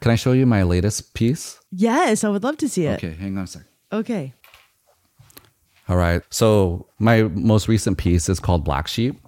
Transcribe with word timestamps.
Can 0.00 0.10
I 0.10 0.16
show 0.16 0.32
you 0.32 0.46
my 0.46 0.62
latest 0.62 1.14
piece? 1.14 1.60
Yes, 1.70 2.24
I 2.24 2.28
would 2.28 2.42
love 2.42 2.56
to 2.58 2.68
see 2.68 2.86
it. 2.86 3.02
Okay, 3.04 3.14
hang 3.14 3.36
on 3.36 3.44
a 3.44 3.46
sec. 3.46 3.62
Okay. 3.92 4.34
All 5.88 5.96
right. 5.96 6.22
So 6.30 6.86
my 6.98 7.24
most 7.24 7.68
recent 7.68 7.98
piece 7.98 8.28
is 8.28 8.40
called 8.40 8.64
Black 8.64 8.88
Sheep, 8.88 9.20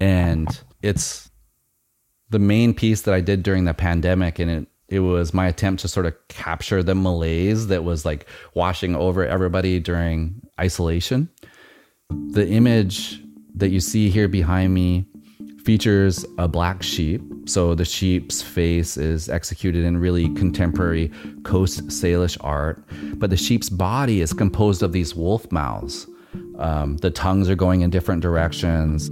and 0.00 0.48
it's 0.82 1.30
the 2.30 2.38
main 2.38 2.74
piece 2.74 3.02
that 3.02 3.14
I 3.14 3.20
did 3.20 3.42
during 3.42 3.64
the 3.64 3.74
pandemic, 3.74 4.38
and 4.38 4.50
it 4.50 4.68
it 4.88 5.00
was 5.00 5.32
my 5.32 5.46
attempt 5.46 5.80
to 5.82 5.88
sort 5.88 6.04
of 6.04 6.14
capture 6.28 6.82
the 6.82 6.94
malaise 6.94 7.68
that 7.68 7.82
was 7.82 8.04
like 8.04 8.26
washing 8.54 8.94
over 8.94 9.24
everybody 9.26 9.80
during 9.80 10.42
isolation. 10.60 11.30
The 12.10 12.46
image 12.46 13.22
that 13.54 13.70
you 13.70 13.80
see 13.80 14.10
here 14.10 14.28
behind 14.28 14.74
me 14.74 15.06
features 15.64 16.24
a 16.38 16.48
black 16.48 16.82
sheep. 16.82 17.22
So 17.46 17.74
the 17.74 17.84
sheep's 17.84 18.42
face 18.42 18.96
is 18.96 19.28
executed 19.28 19.84
in 19.84 19.96
really 19.96 20.28
contemporary 20.34 21.10
Coast 21.44 21.86
Salish 21.88 22.36
art, 22.40 22.84
but 23.14 23.30
the 23.30 23.36
sheep's 23.36 23.68
body 23.68 24.20
is 24.20 24.32
composed 24.32 24.82
of 24.82 24.92
these 24.92 25.14
wolf 25.14 25.50
mouths. 25.52 26.06
Um, 26.58 26.96
the 26.98 27.10
tongues 27.10 27.48
are 27.48 27.54
going 27.54 27.80
in 27.80 27.90
different 27.90 28.22
directions. 28.22 29.10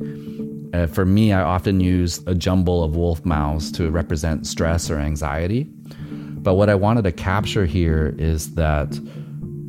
Uh, 0.72 0.86
for 0.86 1.04
me, 1.04 1.32
I 1.32 1.42
often 1.42 1.80
use 1.80 2.20
a 2.26 2.34
jumble 2.34 2.84
of 2.84 2.96
wolf 2.96 3.24
mouths 3.24 3.72
to 3.72 3.90
represent 3.90 4.46
stress 4.46 4.90
or 4.90 4.98
anxiety. 4.98 5.64
But 6.42 6.54
what 6.54 6.68
I 6.68 6.74
wanted 6.74 7.02
to 7.04 7.12
capture 7.12 7.66
here 7.66 8.14
is 8.18 8.54
that 8.54 8.98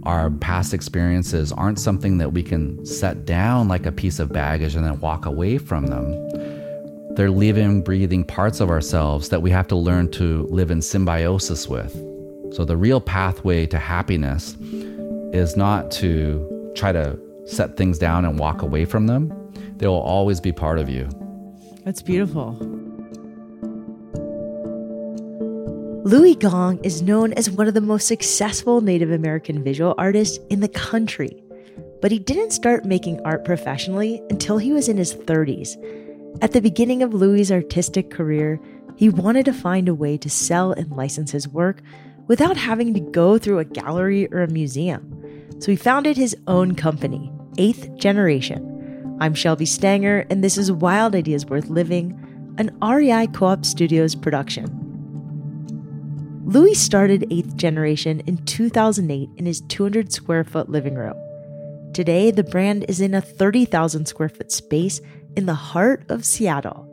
our 0.03 0.31
past 0.31 0.73
experiences 0.73 1.51
aren't 1.51 1.79
something 1.79 2.17
that 2.19 2.33
we 2.33 2.43
can 2.43 2.85
set 2.85 3.25
down 3.25 3.67
like 3.67 3.85
a 3.85 3.91
piece 3.91 4.19
of 4.19 4.31
baggage 4.31 4.75
and 4.75 4.85
then 4.85 4.99
walk 4.99 5.25
away 5.25 5.57
from 5.57 5.87
them. 5.87 6.60
They're 7.21 7.29
living, 7.29 7.83
breathing 7.83 8.23
parts 8.23 8.61
of 8.61 8.71
ourselves 8.71 9.29
that 9.29 9.43
we 9.43 9.51
have 9.51 9.67
to 9.67 9.75
learn 9.75 10.09
to 10.13 10.47
live 10.47 10.71
in 10.71 10.81
symbiosis 10.81 11.67
with. 11.67 11.93
So, 12.51 12.65
the 12.65 12.75
real 12.75 12.99
pathway 12.99 13.67
to 13.67 13.77
happiness 13.77 14.57
is 15.31 15.55
not 15.55 15.91
to 15.91 16.73
try 16.75 16.91
to 16.91 17.19
set 17.45 17.77
things 17.77 17.99
down 17.99 18.25
and 18.25 18.39
walk 18.39 18.63
away 18.63 18.85
from 18.85 19.05
them 19.05 19.31
they 19.77 19.85
will 19.85 20.01
always 20.01 20.41
be 20.41 20.51
part 20.51 20.79
of 20.79 20.89
you. 20.89 21.07
That's 21.85 22.01
beautiful. 22.01 22.57
Louie 26.03 26.33
Gong 26.33 26.79
is 26.83 27.03
known 27.03 27.33
as 27.33 27.51
one 27.51 27.67
of 27.67 27.75
the 27.75 27.81
most 27.81 28.07
successful 28.07 28.81
Native 28.81 29.11
American 29.11 29.63
visual 29.63 29.93
artists 29.99 30.39
in 30.49 30.59
the 30.59 30.69
country. 30.69 31.43
But 32.01 32.11
he 32.11 32.17
didn't 32.17 32.49
start 32.49 32.83
making 32.83 33.19
art 33.21 33.45
professionally 33.45 34.23
until 34.31 34.57
he 34.57 34.71
was 34.73 34.89
in 34.89 34.97
his 34.97 35.13
30s. 35.13 35.77
At 36.39 36.53
the 36.53 36.61
beginning 36.61 37.03
of 37.03 37.13
Louie' 37.13 37.51
artistic 37.51 38.09
career, 38.09 38.59
he 38.95 39.09
wanted 39.09 39.45
to 39.45 39.53
find 39.53 39.89
a 39.89 39.93
way 39.93 40.17
to 40.17 40.29
sell 40.29 40.71
and 40.71 40.91
license 40.91 41.31
his 41.31 41.47
work 41.47 41.81
without 42.27 42.57
having 42.57 42.93
to 42.93 42.99
go 42.99 43.37
through 43.37 43.59
a 43.59 43.65
gallery 43.65 44.27
or 44.31 44.41
a 44.41 44.47
museum. 44.47 45.17
So 45.59 45.71
he 45.71 45.75
founded 45.75 46.17
his 46.17 46.35
own 46.47 46.75
company, 46.75 47.31
Eighth 47.57 47.95
Generation 47.97 48.71
I'm 49.21 49.35
Shelby 49.35 49.67
Stanger, 49.67 50.25
and 50.31 50.43
this 50.43 50.57
is 50.57 50.71
Wild 50.71 51.13
Ideas 51.13 51.45
Worth 51.45 51.69
Living, 51.69 52.17
an 52.57 52.75
REI 52.81 53.27
Co 53.27 53.45
op 53.45 53.65
Studios 53.65 54.15
production. 54.15 54.65
Louie 56.43 56.73
started 56.73 57.29
8th 57.29 57.55
Generation 57.55 58.21
in 58.21 58.37
2008 58.45 59.29
in 59.37 59.45
his 59.45 59.61
200 59.61 60.11
square 60.11 60.43
foot 60.43 60.69
living 60.69 60.95
room. 60.95 61.13
Today, 61.93 62.31
the 62.31 62.43
brand 62.43 62.83
is 62.89 62.99
in 62.99 63.13
a 63.13 63.21
30,000 63.21 64.07
square 64.07 64.29
foot 64.29 64.51
space 64.51 65.01
in 65.35 65.45
the 65.45 65.53
heart 65.53 66.03
of 66.09 66.25
Seattle. 66.25 66.87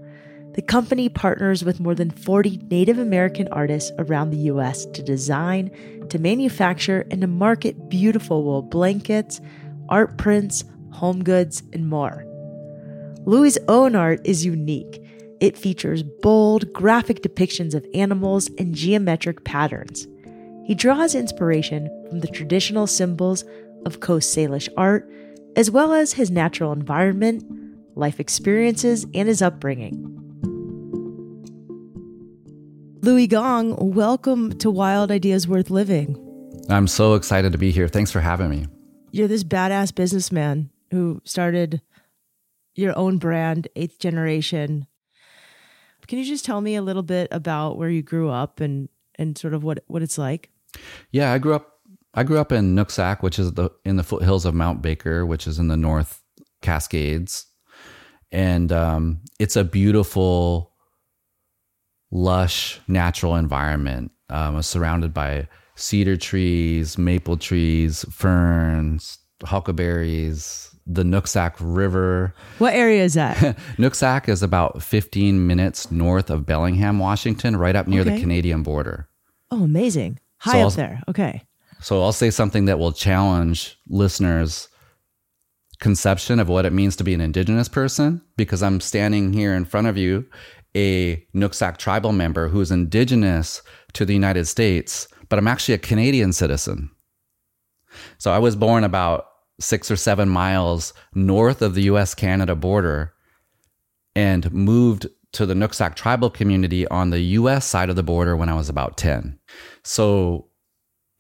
The 0.55 0.62
company 0.62 1.08
partners 1.08 1.64
with 1.64 1.78
more 1.78 1.94
than 1.94 2.11
40 2.11 2.62
Native 2.70 2.98
American 2.98 3.47
artists 3.48 3.92
around 3.98 4.31
the 4.31 4.50
US 4.53 4.86
to 4.86 5.03
design, 5.03 5.70
to 6.08 6.19
manufacture, 6.19 7.06
and 7.11 7.20
to 7.20 7.27
market 7.27 7.89
beautiful 7.89 8.42
wool 8.42 8.62
blankets, 8.62 9.41
art 9.89 10.19
prints, 10.19 10.64
home 10.91 11.22
goods, 11.22 11.62
and 11.72 11.88
more. 11.88 12.25
Louie' 13.25 13.53
own 13.69 13.94
art 13.94 14.21
is 14.25 14.44
unique. 14.44 15.00
It 15.41 15.56
features 15.56 16.03
bold, 16.03 16.72
graphic 16.72 17.22
depictions 17.22 17.75
of 17.75 17.87
animals 17.94 18.50
and 18.59 18.75
geometric 18.75 19.44
patterns. 19.44 20.09
He 20.65 20.75
draws 20.75 21.15
inspiration 21.15 21.88
from 22.09 22.20
the 22.20 22.28
traditional 22.28 22.87
symbols 22.87 23.44
of 23.87 24.00
Coast 24.00 24.37
Salish 24.37 24.69
art, 24.76 25.09
as 25.56 25.70
well 25.70 25.93
as 25.93 26.15
his 26.15 26.31
natural 26.31 26.72
environment, 26.72 27.44
life 27.98 28.20
experiences, 28.20 29.04
and 29.14 29.28
his 29.28 29.42
upbringing. 29.42 30.14
Louie 33.03 33.26
Gong, 33.26 33.76
welcome 33.94 34.56
to 34.59 34.70
Wild 34.70 35.10
Ideas 35.10 35.48
Worth 35.48 35.70
Living. 35.70 36.16
I'm 36.69 36.87
so 36.87 37.14
excited 37.14 37.53
to 37.53 37.58
be 37.58 37.70
here. 37.70 37.88
Thanks 37.88 38.10
for 38.10 38.20
having 38.20 38.50
me. 38.50 38.66
You're 39.10 39.28
this 39.28 39.44
badass 39.44 39.94
businessman 39.94 40.70
who 40.91 41.20
started 41.25 41.81
your 42.75 42.97
own 42.97 43.19
brand, 43.19 43.69
Eighth 43.76 43.98
Generation. 43.98 44.87
Can 46.06 46.19
you 46.19 46.25
just 46.25 46.44
tell 46.44 46.60
me 46.60 46.75
a 46.75 46.82
little 46.82 47.03
bit 47.03 47.28
about 47.31 47.76
where 47.76 47.91
you 47.91 48.03
grew 48.03 48.31
up 48.31 48.60
and 48.60 48.88
and 49.16 49.37
sort 49.37 49.53
of 49.53 49.62
what 49.62 49.84
what 49.88 50.00
it's 50.03 50.16
like? 50.16 50.50
Yeah, 51.10 51.32
I 51.32 51.38
grew 51.38 51.54
up 51.54 51.81
I 52.14 52.22
grew 52.22 52.38
up 52.38 52.50
in 52.50 52.75
Nooksack, 52.75 53.22
which 53.22 53.38
is 53.38 53.53
the 53.53 53.70
in 53.84 53.97
the 53.97 54.03
foothills 54.03 54.47
of 54.47 54.54
Mount 54.54 54.81
Baker, 54.81 55.26
which 55.26 55.47
is 55.47 55.58
in 55.58 55.69
the 55.69 55.76
North 55.76 56.22
Cascades, 56.62 57.47
and 58.31 58.71
um, 58.72 59.21
it's 59.39 59.56
a 59.56 59.65
beautiful, 59.65 60.72
lush, 62.11 62.81
natural 62.89 63.37
environment. 63.37 64.12
Um, 64.31 64.61
surrounded 64.62 65.15
by 65.15 65.49
cedar 65.75 66.16
trees, 66.16 66.99
maple 66.99 67.38
trees, 67.38 68.05
ferns, 68.11 69.19
huckleberries, 69.43 70.75
the 70.87 71.03
Nooksack 71.03 71.55
River. 71.61 72.34
What 72.59 72.75
area 72.75 73.05
is 73.05 73.15
that? 73.15 73.37
Nooksack 73.77 74.28
is 74.28 74.43
about 74.43 74.83
15 74.83 75.47
minutes 75.47 75.91
north 75.91 76.31
of 76.31 76.47
Bellingham, 76.47 76.99
Washington, 76.99 77.56
right 77.56 77.77
up 77.77 77.87
near 77.87 78.00
okay. 78.00 78.15
the 78.15 78.21
Canadian 78.21 78.62
border. 78.62 79.09
Oh, 79.50 79.65
amazing. 79.65 80.19
High 80.38 80.53
so 80.53 80.59
up 80.59 80.65
I'll, 80.65 80.71
there. 80.71 81.03
Okay. 81.09 81.43
So 81.81 82.03
I'll 82.03 82.12
say 82.12 82.31
something 82.31 82.65
that 82.65 82.78
will 82.78 82.93
challenge 82.93 83.78
listeners' 83.88 84.69
conception 85.81 86.41
of 86.41 86.49
what 86.49 86.66
it 86.66 86.72
means 86.72 86.97
to 86.97 87.05
be 87.05 87.15
an 87.15 87.21
indigenous 87.21 87.69
person 87.69 88.21
because 88.37 88.62
I'm 88.62 88.81
standing 88.81 89.33
here 89.33 89.55
in 89.55 89.65
front 89.65 89.87
of 89.87 89.97
you, 89.97 90.27
a 90.77 91.25
Nooksack 91.34 91.77
tribal 91.77 92.12
member 92.12 92.49
who's 92.49 92.71
indigenous 92.71 93.62
to 93.94 94.05
the 94.05 94.12
United 94.12 94.47
States, 94.47 95.09
but 95.28 95.38
I'm 95.38 95.49
actually 95.49 95.75
a 95.75 95.78
Canadian 95.78 96.33
citizen. 96.33 96.91
So 98.19 98.33
I 98.33 98.38
was 98.38 98.56
born 98.56 98.84
about 98.84 99.27
six 99.61 99.91
or 99.91 99.97
seven 99.97 100.28
miles 100.28 100.93
north 101.15 101.62
of 101.62 101.75
the 101.75 101.83
US 101.83 102.15
Canada 102.15 102.55
border 102.55 103.12
and 104.15 104.53
moved 104.53 105.06
to 105.33 105.47
the 105.47 105.55
Nooksack 105.55 105.94
tribal 105.94 106.31
community 106.31 106.87
on 106.88 107.11
the 107.11 107.21
US 107.21 107.67
side 107.67 107.91
of 107.91 107.97
the 107.97 108.03
border 108.03 108.37
when 108.37 108.49
I 108.49 108.55
was 108.55 108.69
about 108.69 108.97
10. 108.97 109.38
So 109.84 110.49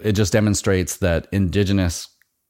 it 0.00 0.12
just 0.12 0.32
demonstrates 0.32 0.98
that 0.98 1.26
indigenous 1.32 2.08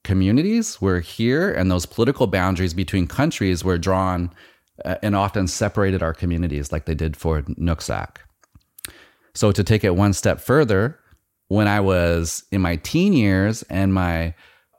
communities 0.08 0.80
were 0.80 1.00
here 1.00 1.52
and 1.52 1.70
those 1.70 1.84
political 1.84 2.26
boundaries 2.26 2.72
between 2.72 3.06
countries 3.06 3.62
were 3.62 3.76
drawn 3.76 4.30
uh, 4.86 4.94
and 5.02 5.14
often 5.14 5.46
separated 5.46 6.02
our 6.02 6.14
communities 6.14 6.72
like 6.72 6.86
they 6.86 6.94
did 6.94 7.14
for 7.14 7.42
Nooksack. 7.42 8.16
So 9.34 9.52
to 9.52 9.62
take 9.62 9.84
it 9.84 9.96
one 9.96 10.14
step 10.14 10.40
further, 10.40 10.98
when 11.48 11.68
I 11.68 11.80
was 11.80 12.42
in 12.50 12.62
my 12.62 12.76
teen 12.76 13.12
years 13.12 13.62
and 13.64 13.92
my 13.92 14.34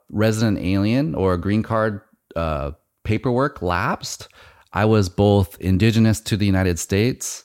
resident 0.08 0.58
alien 0.58 1.14
or 1.14 1.36
green 1.36 1.62
card 1.62 2.00
uh, 2.34 2.72
paperwork 3.04 3.62
lapsed, 3.62 4.26
I 4.72 4.84
was 4.84 5.08
both 5.08 5.56
indigenous 5.60 6.20
to 6.22 6.36
the 6.36 6.46
United 6.46 6.80
States 6.80 7.44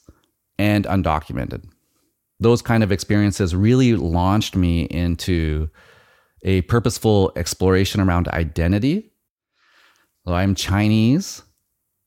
and 0.57 0.85
undocumented. 0.85 1.69
Those 2.39 2.63
kind 2.63 2.81
of 2.81 2.91
experiences 2.91 3.53
really 3.53 3.93
launched 3.93 4.55
me 4.55 4.85
into 4.85 5.69
a 6.45 6.61
purposeful 6.61 7.33
exploration 7.35 7.99
around 7.99 8.29
identity. 8.29 9.11
Well, 10.23 10.35
I'm 10.35 10.55
Chinese, 10.55 11.41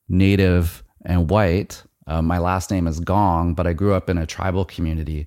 native, 0.08 0.82
and 1.05 1.29
white. 1.29 1.82
Uh, 2.06 2.23
my 2.23 2.38
last 2.38 2.70
name 2.70 2.87
is 2.87 3.00
Gong, 3.00 3.55
but 3.55 3.67
I 3.67 3.73
grew 3.75 3.93
up 3.94 4.08
in 4.08 4.17
a 4.17 4.26
tribal 4.26 4.64
community. 4.64 5.26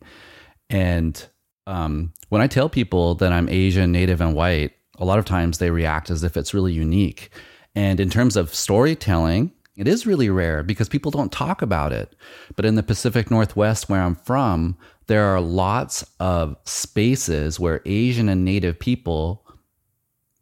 And 0.69 1.24
um, 1.68 2.13
when 2.30 2.42
I 2.42 2.48
tell 2.48 2.69
people 2.69 3.16
that 3.16 3.34
I'm 3.34 3.50
Asian, 3.50 3.92
native, 3.92 4.22
and 4.22 4.34
white, 4.34 4.72
a 4.98 5.06
lot 5.06 5.19
of 5.19 5.25
times 5.25 5.58
they 5.58 5.69
react 5.69 6.10
as 6.10 6.24
if 6.24 6.38
it's 6.38 6.54
really 6.54 6.74
unique. 6.74 7.30
And 7.75 8.00
in 8.00 8.10
terms 8.10 8.36
of 8.38 8.56
storytelling, 8.56 9.52
it 9.75 9.88
is 9.88 10.06
really 10.06 10.30
rare 10.30 10.63
because 10.63 10.90
people 10.90 11.12
don't 11.12 11.31
talk 11.31 11.62
about 11.62 11.92
it. 11.92 12.16
But 12.56 12.66
in 12.66 12.75
the 12.75 12.84
Pacific 12.84 13.30
Northwest, 13.30 13.90
where 13.90 14.02
I'm 14.02 14.16
from, 14.16 14.78
there 15.07 15.25
are 15.25 15.42
lots 15.42 16.06
of 16.19 16.56
spaces 16.65 17.59
where 17.59 17.81
Asian 17.86 18.30
and 18.30 18.45
Native 18.45 18.80
people, 18.80 19.45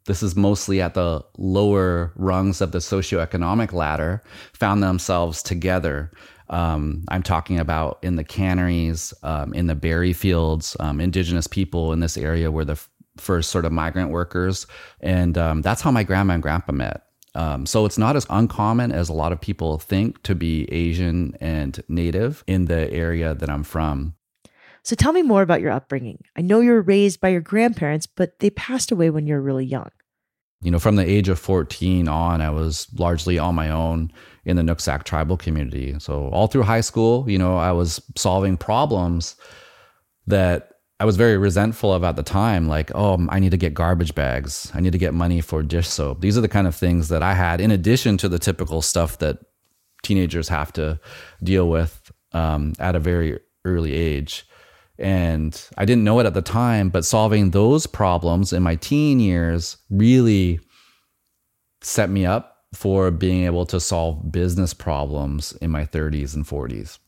this 0.06 0.21
is 0.21 0.35
mostly 0.35 0.81
at 0.81 0.94
the 0.94 1.23
lower 1.38 2.13
rungs 2.15 2.61
of 2.61 2.71
the 2.71 2.79
socioeconomic 2.79 3.73
ladder, 3.73 4.23
found 4.53 4.83
themselves 4.83 5.41
together. 5.41 6.11
Um, 6.50 7.06
I'm 7.09 7.23
talking 7.23 7.59
about 7.59 8.00
in 8.01 8.15
the 8.15 8.23
canneries, 8.23 9.13
um, 9.23 9.53
in 9.53 9.67
the 9.67 9.75
berry 9.75 10.13
fields, 10.13 10.75
um, 10.79 11.00
indigenous 11.00 11.47
people 11.47 11.94
in 11.94 12.00
this 12.00 12.17
area 12.17 12.51
were 12.51 12.65
the 12.65 12.73
f- 12.73 12.89
first 13.17 13.51
sort 13.51 13.65
of 13.65 13.71
migrant 13.71 14.09
workers. 14.09 14.65
And 15.00 15.38
um, 15.38 15.61
that's 15.61 15.81
how 15.81 15.91
my 15.91 16.03
grandma 16.03 16.33
and 16.33 16.44
grandpa 16.44 16.71
met. 16.71 17.03
Um, 17.35 17.65
so 17.65 17.85
it's 17.85 18.00
not 18.00 18.15
as 18.15 18.25
uncommon 18.29 18.91
as 18.91 19.09
a 19.09 19.13
lot 19.13 19.31
of 19.31 19.39
people 19.39 19.77
think 19.77 20.23
to 20.23 20.33
be 20.33 20.67
Asian 20.71 21.38
and 21.39 21.81
Native 21.88 22.44
in 22.47 22.65
the 22.65 22.91
area 22.91 23.35
that 23.35 23.50
I'm 23.50 23.63
from. 23.63 24.15
So 24.89 24.95
tell 24.95 25.13
me 25.13 25.21
more 25.21 25.44
about 25.44 25.62
your 25.62 25.69
upbringing. 25.69 26.24
I 26.36 26.41
know 26.41 26.62
you 26.62 26.71
were 26.71 26.81
raised 26.81 27.21
by 27.21 27.30
your 27.30 27.41
grandparents, 27.41 28.07
but 28.07 28.39
they 28.39 28.50
passed 28.50 28.91
away 28.91 29.12
when 29.12 29.27
you 29.27 29.36
were 29.36 29.41
really 29.41 29.63
young. 29.63 29.91
You 30.63 30.71
know, 30.71 30.80
from 30.80 30.95
the 30.95 31.07
age 31.07 31.30
of 31.30 31.38
14 31.38 32.07
on, 32.07 32.41
I 32.41 32.50
was 32.50 32.88
largely 32.97 33.38
on 33.38 33.53
my 33.53 33.69
own 33.69 34.12
in 34.45 34.56
the 34.56 34.63
Nooksack 34.63 35.03
tribal 35.03 35.38
community. 35.38 35.95
So 36.00 36.30
all 36.30 36.47
through 36.47 36.63
high 36.63 36.81
school, 36.81 37.30
you 37.30 37.38
know, 37.38 37.56
I 37.56 37.71
was 37.71 38.01
solving 38.15 38.57
problems 38.57 39.36
that 40.25 40.71
I 41.00 41.06
was 41.06 41.18
very 41.18 41.38
resentful 41.38 41.94
of 41.94 42.03
at 42.03 42.15
the 42.15 42.24
time. 42.24 42.68
Like, 42.68 42.89
oh, 42.95 43.27
I 43.30 43.38
need 43.38 43.51
to 43.51 43.57
get 43.57 43.75
garbage 43.75 44.15
bags. 44.15 44.71
I 44.74 44.80
need 44.80 44.94
to 44.94 44.97
get 44.97 45.13
money 45.13 45.39
for 45.39 45.62
dish 45.62 45.88
soap. 45.88 46.21
These 46.21 46.35
are 46.35 46.42
the 46.42 46.47
kind 46.47 46.65
of 46.65 46.74
things 46.74 47.09
that 47.09 47.21
I 47.21 47.35
had 47.35 47.62
in 47.62 47.69
addition 47.69 48.18
to 48.18 48.27
the 48.27 48.39
typical 48.39 48.81
stuff 48.81 49.19
that 49.19 49.38
teenagers 50.01 50.47
have 50.47 50.74
to 50.74 51.00
deal 51.44 51.69
with 51.69 52.12
um, 52.31 52.74
at 52.80 52.95
a 52.95 53.00
very 53.00 53.39
early 53.65 53.94
age. 53.94 54.47
And 55.00 55.60
I 55.78 55.86
didn't 55.86 56.04
know 56.04 56.19
it 56.19 56.25
at 56.25 56.34
the 56.34 56.42
time, 56.42 56.90
but 56.90 57.06
solving 57.06 57.51
those 57.51 57.88
problems 57.88 58.51
in 58.51 58.62
my 58.62 58.75
teen 58.75 59.19
years 59.19 59.78
really 59.90 60.60
set 61.81 62.10
me 62.10 62.25
up 62.25 62.57
for 62.74 63.10
being 63.10 63.46
able 63.46 63.66
to 63.66 63.80
solve 63.80 64.31
business 64.31 64.74
problems 64.74 65.54
in 65.54 65.72
my 65.72 65.86
30s 65.86 66.36
and 66.36 66.46
40s. 66.46 67.00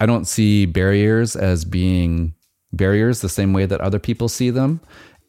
I 0.00 0.06
don't 0.06 0.26
see 0.26 0.66
barriers 0.66 1.36
as 1.36 1.64
being 1.64 2.34
barriers 2.72 3.20
the 3.20 3.28
same 3.28 3.52
way 3.52 3.66
that 3.66 3.80
other 3.80 3.98
people 3.98 4.28
see 4.28 4.50
them. 4.50 4.80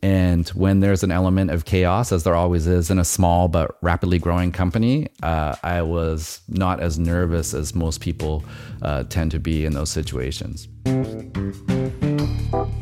And 0.04 0.48
when 0.50 0.80
there's 0.80 1.04
an 1.04 1.12
element 1.12 1.50
of 1.50 1.66
chaos, 1.66 2.12
as 2.12 2.24
there 2.24 2.36
always 2.36 2.68
is 2.68 2.92
in 2.92 3.00
a 3.00 3.06
small 3.06 3.48
but 3.48 3.78
rapidly 3.82 4.20
growing 4.20 4.52
company, 4.52 5.08
uh, 5.24 5.56
I 5.64 5.82
was 5.82 6.42
not 6.48 6.80
as 6.80 7.00
nervous 7.00 7.54
as 7.54 7.74
most 7.74 8.00
people 8.00 8.44
uh, 8.82 9.04
tend 9.06 9.32
to 9.32 9.40
be 9.40 9.66
in 9.66 9.74
those 9.74 9.90
situations. 9.90 10.68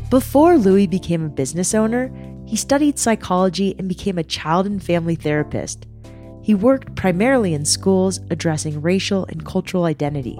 Before 0.09 0.57
Louie 0.57 0.88
became 0.88 1.23
a 1.23 1.29
business 1.29 1.73
owner, 1.73 2.12
he 2.45 2.56
studied 2.56 3.00
psychology 3.00 3.75
and 3.79 3.89
became 3.89 4.17
a 4.17 4.23
child 4.23 4.65
and 4.65 4.83
family 4.83 5.15
therapist. 5.15 5.88
He 6.44 6.53
worked 6.53 6.95
primarily 6.95 7.53
in 7.53 7.65
schools 7.65 8.19
addressing 8.29 8.81
racial 8.81 9.25
and 9.25 9.45
cultural 9.45 9.85
identity. 9.85 10.39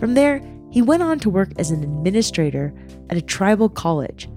From 0.00 0.14
there, 0.14 0.42
he 0.70 0.82
went 0.82 1.02
on 1.02 1.20
to 1.20 1.30
work 1.30 1.50
as 1.56 1.70
an 1.70 1.82
administrator 1.84 2.74
at 3.10 3.16
a 3.16 3.22
tribal 3.22 3.68
college. 3.68 4.28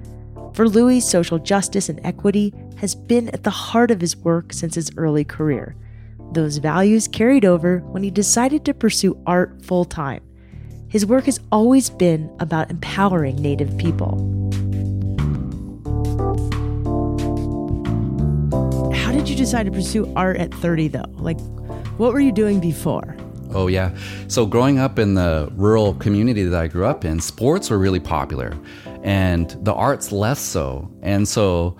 For 0.54 0.70
Louie, 0.70 1.00
social 1.00 1.40
justice 1.40 1.90
and 1.90 2.00
equity 2.04 2.54
has 2.78 2.94
been 2.94 3.30
at 3.30 3.44
the 3.44 3.50
heart 3.50 3.90
of 3.90 4.00
his 4.00 4.16
work 4.16 4.54
since 4.54 4.76
his 4.76 4.92
early 4.98 5.24
career. 5.24 5.76
Those 6.32 6.58
values 6.58 7.08
carried 7.08 7.44
over 7.44 7.80
when 7.80 8.04
he 8.04 8.12
decided 8.12 8.64
to 8.66 8.74
pursue 8.76 9.20
art 9.26 9.66
full 9.66 9.84
time. 9.84 10.22
His 10.90 11.08
work 11.08 11.26
has 11.26 11.40
always 11.52 11.90
been 11.90 12.30
about 12.40 12.70
empowering 12.70 13.38
Native 13.38 13.76
people. 13.80 14.12
How 18.94 19.12
did 19.12 19.28
you 19.28 19.36
decide 19.36 19.66
to 19.66 19.72
pursue 19.72 20.14
art 20.16 20.38
at 20.38 20.54
30, 20.54 20.88
though? 20.90 21.06
Like, 21.14 21.40
what 21.98 22.14
were 22.14 22.20
you 22.20 22.32
doing 22.32 22.60
before? 22.60 23.18
Oh, 23.56 23.66
yeah. 23.66 23.96
So, 24.28 24.46
growing 24.46 24.78
up 24.78 25.00
in 25.00 25.16
the 25.16 25.52
rural 25.56 25.96
community 25.96 26.44
that 26.44 26.60
I 26.60 26.68
grew 26.68 26.86
up 26.86 27.06
in, 27.06 27.20
sports 27.20 27.72
were 27.72 27.80
really 27.80 28.00
popular 28.00 28.56
and 29.04 29.50
the 29.62 29.74
arts 29.74 30.12
less 30.12 30.40
so. 30.40 30.92
And 31.02 31.28
so, 31.28 31.78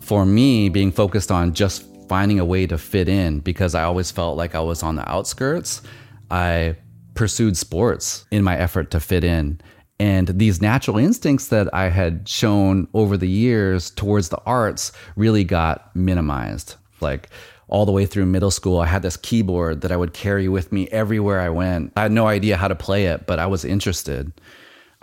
for 0.00 0.26
me, 0.26 0.68
being 0.68 0.92
focused 0.92 1.30
on 1.30 1.54
just 1.54 1.84
finding 2.08 2.38
a 2.38 2.44
way 2.44 2.66
to 2.66 2.78
fit 2.78 3.08
in 3.08 3.40
because 3.40 3.74
I 3.74 3.84
always 3.84 4.10
felt 4.10 4.36
like 4.36 4.54
I 4.54 4.60
was 4.60 4.82
on 4.82 4.96
the 4.96 5.08
outskirts, 5.10 5.82
I 6.30 6.76
pursued 7.14 7.56
sports 7.56 8.26
in 8.30 8.44
my 8.44 8.56
effort 8.56 8.90
to 8.92 9.00
fit 9.00 9.24
in. 9.24 9.60
And 9.98 10.28
these 10.28 10.60
natural 10.60 10.98
instincts 10.98 11.48
that 11.48 11.72
I 11.74 11.88
had 11.88 12.28
shown 12.28 12.86
over 12.92 13.16
the 13.16 13.28
years 13.28 13.90
towards 13.90 14.28
the 14.28 14.40
arts 14.44 14.92
really 15.16 15.42
got 15.42 15.94
minimized. 15.96 16.74
Like 17.00 17.30
all 17.68 17.86
the 17.86 17.92
way 17.92 18.04
through 18.04 18.26
middle 18.26 18.50
school, 18.50 18.78
I 18.78 18.86
had 18.86 19.02
this 19.02 19.16
keyboard 19.16 19.80
that 19.80 19.92
I 19.92 19.96
would 19.96 20.12
carry 20.12 20.48
with 20.48 20.70
me 20.70 20.86
everywhere 20.88 21.40
I 21.40 21.48
went. 21.48 21.92
I 21.96 22.02
had 22.02 22.12
no 22.12 22.26
idea 22.26 22.56
how 22.56 22.68
to 22.68 22.74
play 22.74 23.06
it, 23.06 23.26
but 23.26 23.38
I 23.38 23.46
was 23.46 23.64
interested. 23.64 24.32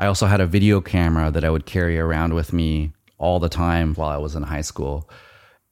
I 0.03 0.07
also 0.07 0.27
had 0.27 0.41
a 0.41 0.45
video 0.45 0.81
camera 0.81 1.31
that 1.31 1.45
I 1.45 1.49
would 1.49 1.65
carry 1.65 1.97
around 1.97 2.33
with 2.33 2.51
me 2.51 2.91
all 3.17 3.39
the 3.39 3.47
time 3.47 3.93
while 3.95 4.09
I 4.09 4.17
was 4.17 4.35
in 4.35 4.43
high 4.43 4.61
school 4.61 5.09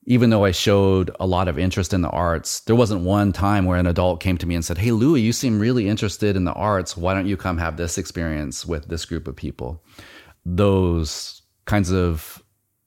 even 0.05 0.31
though 0.31 0.45
I 0.45 0.51
showed 0.51 1.11
a 1.19 1.27
lot 1.27 1.47
of 1.47 1.59
interest 1.59 1.93
in 1.93 2.01
the 2.01 2.09
arts, 2.09 2.61
there 2.61 2.75
wasn't 2.75 3.01
one 3.01 3.31
time 3.31 3.65
where 3.65 3.77
an 3.77 3.85
adult 3.85 4.19
came 4.19 4.37
to 4.39 4.47
me 4.47 4.55
and 4.55 4.65
said, 4.65 4.79
Hey, 4.79 4.91
Louie, 4.91 5.21
you 5.21 5.31
seem 5.31 5.59
really 5.59 5.87
interested 5.87 6.35
in 6.35 6.43
the 6.43 6.53
arts. 6.53 6.97
Why 6.97 7.13
don't 7.13 7.27
you 7.27 7.37
come 7.37 7.59
have 7.59 7.77
this 7.77 7.97
experience 7.97 8.65
with 8.65 8.87
this 8.87 9.05
group 9.05 9.27
of 9.27 9.35
people? 9.35 9.83
Those 10.43 11.43
kinds 11.65 11.91
of 11.91 12.41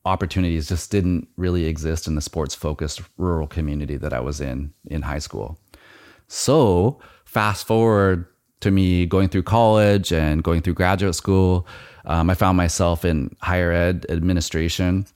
opportunities 0.04 0.68
just 0.68 0.90
didn't 0.90 1.28
really 1.36 1.66
exist 1.66 2.08
in 2.08 2.16
the 2.16 2.20
sports 2.20 2.54
focused 2.54 3.00
rural 3.16 3.46
community 3.46 3.96
that 3.96 4.12
I 4.12 4.20
was 4.20 4.40
in 4.40 4.74
in 4.86 5.02
high 5.02 5.20
school. 5.20 5.58
So, 6.26 7.00
fast 7.24 7.66
forward 7.66 8.26
to 8.64 8.70
me 8.70 9.06
going 9.06 9.28
through 9.28 9.44
college 9.44 10.12
and 10.12 10.42
going 10.42 10.60
through 10.62 10.74
graduate 10.74 11.14
school, 11.14 11.66
um, 12.06 12.28
I 12.30 12.34
found 12.34 12.56
myself 12.56 13.04
in 13.04 13.34
higher 13.40 13.72
ed 13.72 14.06
administration 14.08 15.06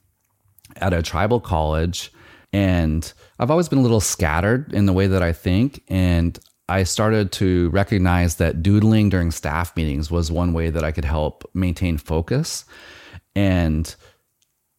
at 0.76 0.92
a 0.92 1.02
tribal 1.02 1.40
college 1.40 2.12
and 2.52 3.12
I've 3.38 3.50
always 3.50 3.68
been 3.68 3.78
a 3.78 3.82
little 3.82 4.00
scattered 4.00 4.72
in 4.72 4.86
the 4.86 4.92
way 4.92 5.06
that 5.06 5.22
I 5.22 5.32
think 5.32 5.82
and 5.88 6.38
I 6.68 6.82
started 6.82 7.32
to 7.32 7.70
recognize 7.70 8.36
that 8.36 8.62
doodling 8.62 9.08
during 9.08 9.30
staff 9.30 9.74
meetings 9.76 10.10
was 10.10 10.30
one 10.30 10.52
way 10.52 10.68
that 10.68 10.84
I 10.84 10.92
could 10.92 11.06
help 11.06 11.48
maintain 11.54 11.96
focus. 11.96 12.66
And 13.34 13.94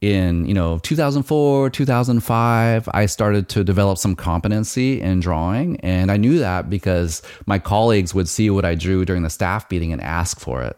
in 0.02 0.46
you 0.46 0.54
know 0.54 0.80
2004 0.80 1.70
2005 1.72 2.90
i 2.94 3.06
started 3.06 3.50
to 3.50 3.66
develop 3.66 3.98
some 3.98 4.16
competency 4.16 5.02
in 5.02 5.20
drawing 5.20 5.78
and 5.82 6.10
i 6.10 6.16
knew 6.16 6.40
that 6.40 6.70
because 6.70 7.22
my 7.46 7.60
colleagues 7.60 8.16
would 8.16 8.30
see 8.30 8.50
what 8.50 8.64
i 8.64 8.76
drew 8.76 9.04
during 9.04 9.24
the 9.24 9.30
staff 9.30 9.70
meeting 9.70 9.92
and 9.92 10.02
ask 10.02 10.40
for 10.40 10.62
it 10.64 10.78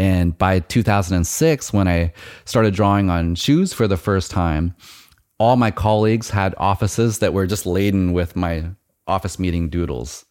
and 0.00 0.38
by 0.38 0.60
2006, 0.60 1.74
when 1.74 1.86
I 1.86 2.14
started 2.46 2.72
drawing 2.72 3.10
on 3.10 3.34
shoes 3.34 3.74
for 3.74 3.86
the 3.86 3.98
first 3.98 4.30
time, 4.30 4.74
all 5.36 5.56
my 5.56 5.70
colleagues 5.70 6.30
had 6.30 6.54
offices 6.56 7.18
that 7.18 7.34
were 7.34 7.46
just 7.46 7.66
laden 7.66 8.14
with 8.14 8.34
my 8.34 8.70
office 9.06 9.38
meeting 9.38 9.68
doodles. 9.68 10.24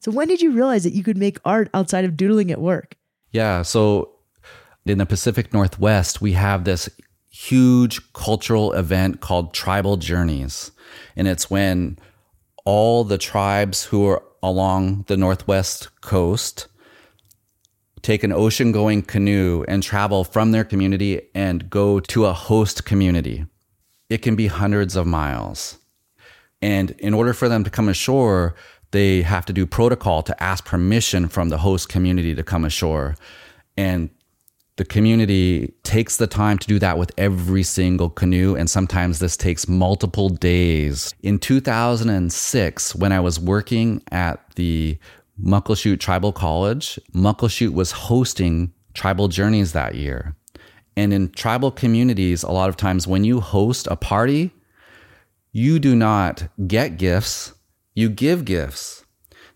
So, 0.00 0.10
when 0.10 0.26
did 0.26 0.40
you 0.40 0.52
realize 0.52 0.84
that 0.84 0.94
you 0.94 1.02
could 1.02 1.18
make 1.18 1.38
art 1.44 1.68
outside 1.74 2.06
of 2.06 2.16
doodling 2.16 2.50
at 2.50 2.62
work? 2.62 2.96
Yeah. 3.30 3.60
So, 3.60 4.10
in 4.86 4.96
the 4.96 5.04
Pacific 5.04 5.52
Northwest, 5.52 6.22
we 6.22 6.32
have 6.32 6.64
this 6.64 6.88
huge 7.34 8.00
cultural 8.12 8.72
event 8.74 9.20
called 9.20 9.52
Tribal 9.52 9.96
Journeys. 9.96 10.70
And 11.16 11.26
it's 11.26 11.50
when 11.50 11.98
all 12.64 13.02
the 13.02 13.18
tribes 13.18 13.82
who 13.84 14.06
are 14.06 14.22
along 14.40 15.04
the 15.08 15.16
Northwest 15.16 15.88
coast 16.00 16.68
take 18.02 18.22
an 18.22 18.32
ocean 18.32 18.70
going 18.70 19.02
canoe 19.02 19.64
and 19.66 19.82
travel 19.82 20.22
from 20.22 20.52
their 20.52 20.62
community 20.62 21.22
and 21.34 21.68
go 21.68 21.98
to 21.98 22.26
a 22.26 22.32
host 22.32 22.84
community. 22.84 23.46
It 24.08 24.18
can 24.18 24.36
be 24.36 24.46
hundreds 24.46 24.94
of 24.94 25.04
miles. 25.04 25.78
And 26.62 26.92
in 26.98 27.14
order 27.14 27.32
for 27.32 27.48
them 27.48 27.64
to 27.64 27.70
come 27.70 27.88
ashore, 27.88 28.54
they 28.92 29.22
have 29.22 29.44
to 29.46 29.52
do 29.52 29.66
protocol 29.66 30.22
to 30.22 30.40
ask 30.40 30.64
permission 30.64 31.26
from 31.28 31.48
the 31.48 31.58
host 31.58 31.88
community 31.88 32.32
to 32.36 32.44
come 32.44 32.64
ashore. 32.64 33.16
And 33.76 34.10
the 34.76 34.84
community 34.84 35.72
takes 35.84 36.16
the 36.16 36.26
time 36.26 36.58
to 36.58 36.66
do 36.66 36.78
that 36.80 36.98
with 36.98 37.12
every 37.16 37.62
single 37.62 38.10
canoe. 38.10 38.56
And 38.56 38.68
sometimes 38.68 39.20
this 39.20 39.36
takes 39.36 39.68
multiple 39.68 40.28
days. 40.28 41.14
In 41.22 41.38
2006, 41.38 42.94
when 42.96 43.12
I 43.12 43.20
was 43.20 43.38
working 43.38 44.02
at 44.10 44.40
the 44.56 44.98
Muckleshoot 45.40 46.00
Tribal 46.00 46.32
College, 46.32 46.98
Muckleshoot 47.14 47.72
was 47.72 47.92
hosting 47.92 48.72
tribal 48.94 49.28
journeys 49.28 49.72
that 49.72 49.94
year. 49.94 50.34
And 50.96 51.12
in 51.12 51.30
tribal 51.30 51.70
communities, 51.70 52.42
a 52.42 52.52
lot 52.52 52.68
of 52.68 52.76
times 52.76 53.06
when 53.06 53.24
you 53.24 53.40
host 53.40 53.86
a 53.88 53.96
party, 53.96 54.52
you 55.52 55.78
do 55.78 55.94
not 55.94 56.48
get 56.66 56.98
gifts, 56.98 57.52
you 57.94 58.08
give 58.08 58.44
gifts. 58.44 59.04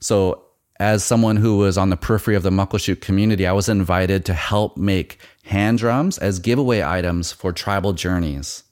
So, 0.00 0.44
as 0.80 1.04
someone 1.04 1.36
who 1.36 1.58
was 1.58 1.76
on 1.76 1.90
the 1.90 1.96
periphery 1.96 2.36
of 2.36 2.42
the 2.42 2.50
Muckleshoot 2.50 3.00
community, 3.00 3.46
I 3.46 3.52
was 3.52 3.68
invited 3.68 4.24
to 4.26 4.34
help 4.34 4.76
make 4.76 5.18
hand 5.44 5.78
drums 5.78 6.18
as 6.18 6.38
giveaway 6.38 6.82
items 6.82 7.32
for 7.32 7.52
tribal 7.52 7.92
journeys. 7.92 8.62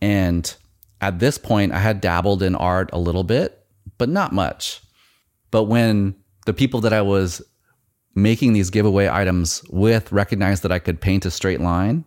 And 0.00 0.52
at 1.00 1.18
this 1.18 1.38
point, 1.38 1.72
I 1.72 1.78
had 1.78 2.00
dabbled 2.00 2.42
in 2.42 2.54
art 2.54 2.90
a 2.92 2.98
little 2.98 3.24
bit, 3.24 3.64
but 3.98 4.08
not 4.08 4.32
much. 4.32 4.80
But 5.50 5.64
when 5.64 6.16
the 6.46 6.52
people 6.52 6.80
that 6.80 6.92
I 6.92 7.02
was 7.02 7.42
making 8.14 8.52
these 8.52 8.70
giveaway 8.70 9.08
items 9.08 9.62
with 9.70 10.12
recognized 10.12 10.62
that 10.62 10.72
I 10.72 10.78
could 10.78 11.00
paint 11.00 11.24
a 11.24 11.30
straight 11.30 11.60
line. 11.60 12.04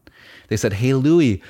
They 0.49 0.57
said, 0.57 0.73
Hey, 0.73 0.93
Louie, 0.93 1.41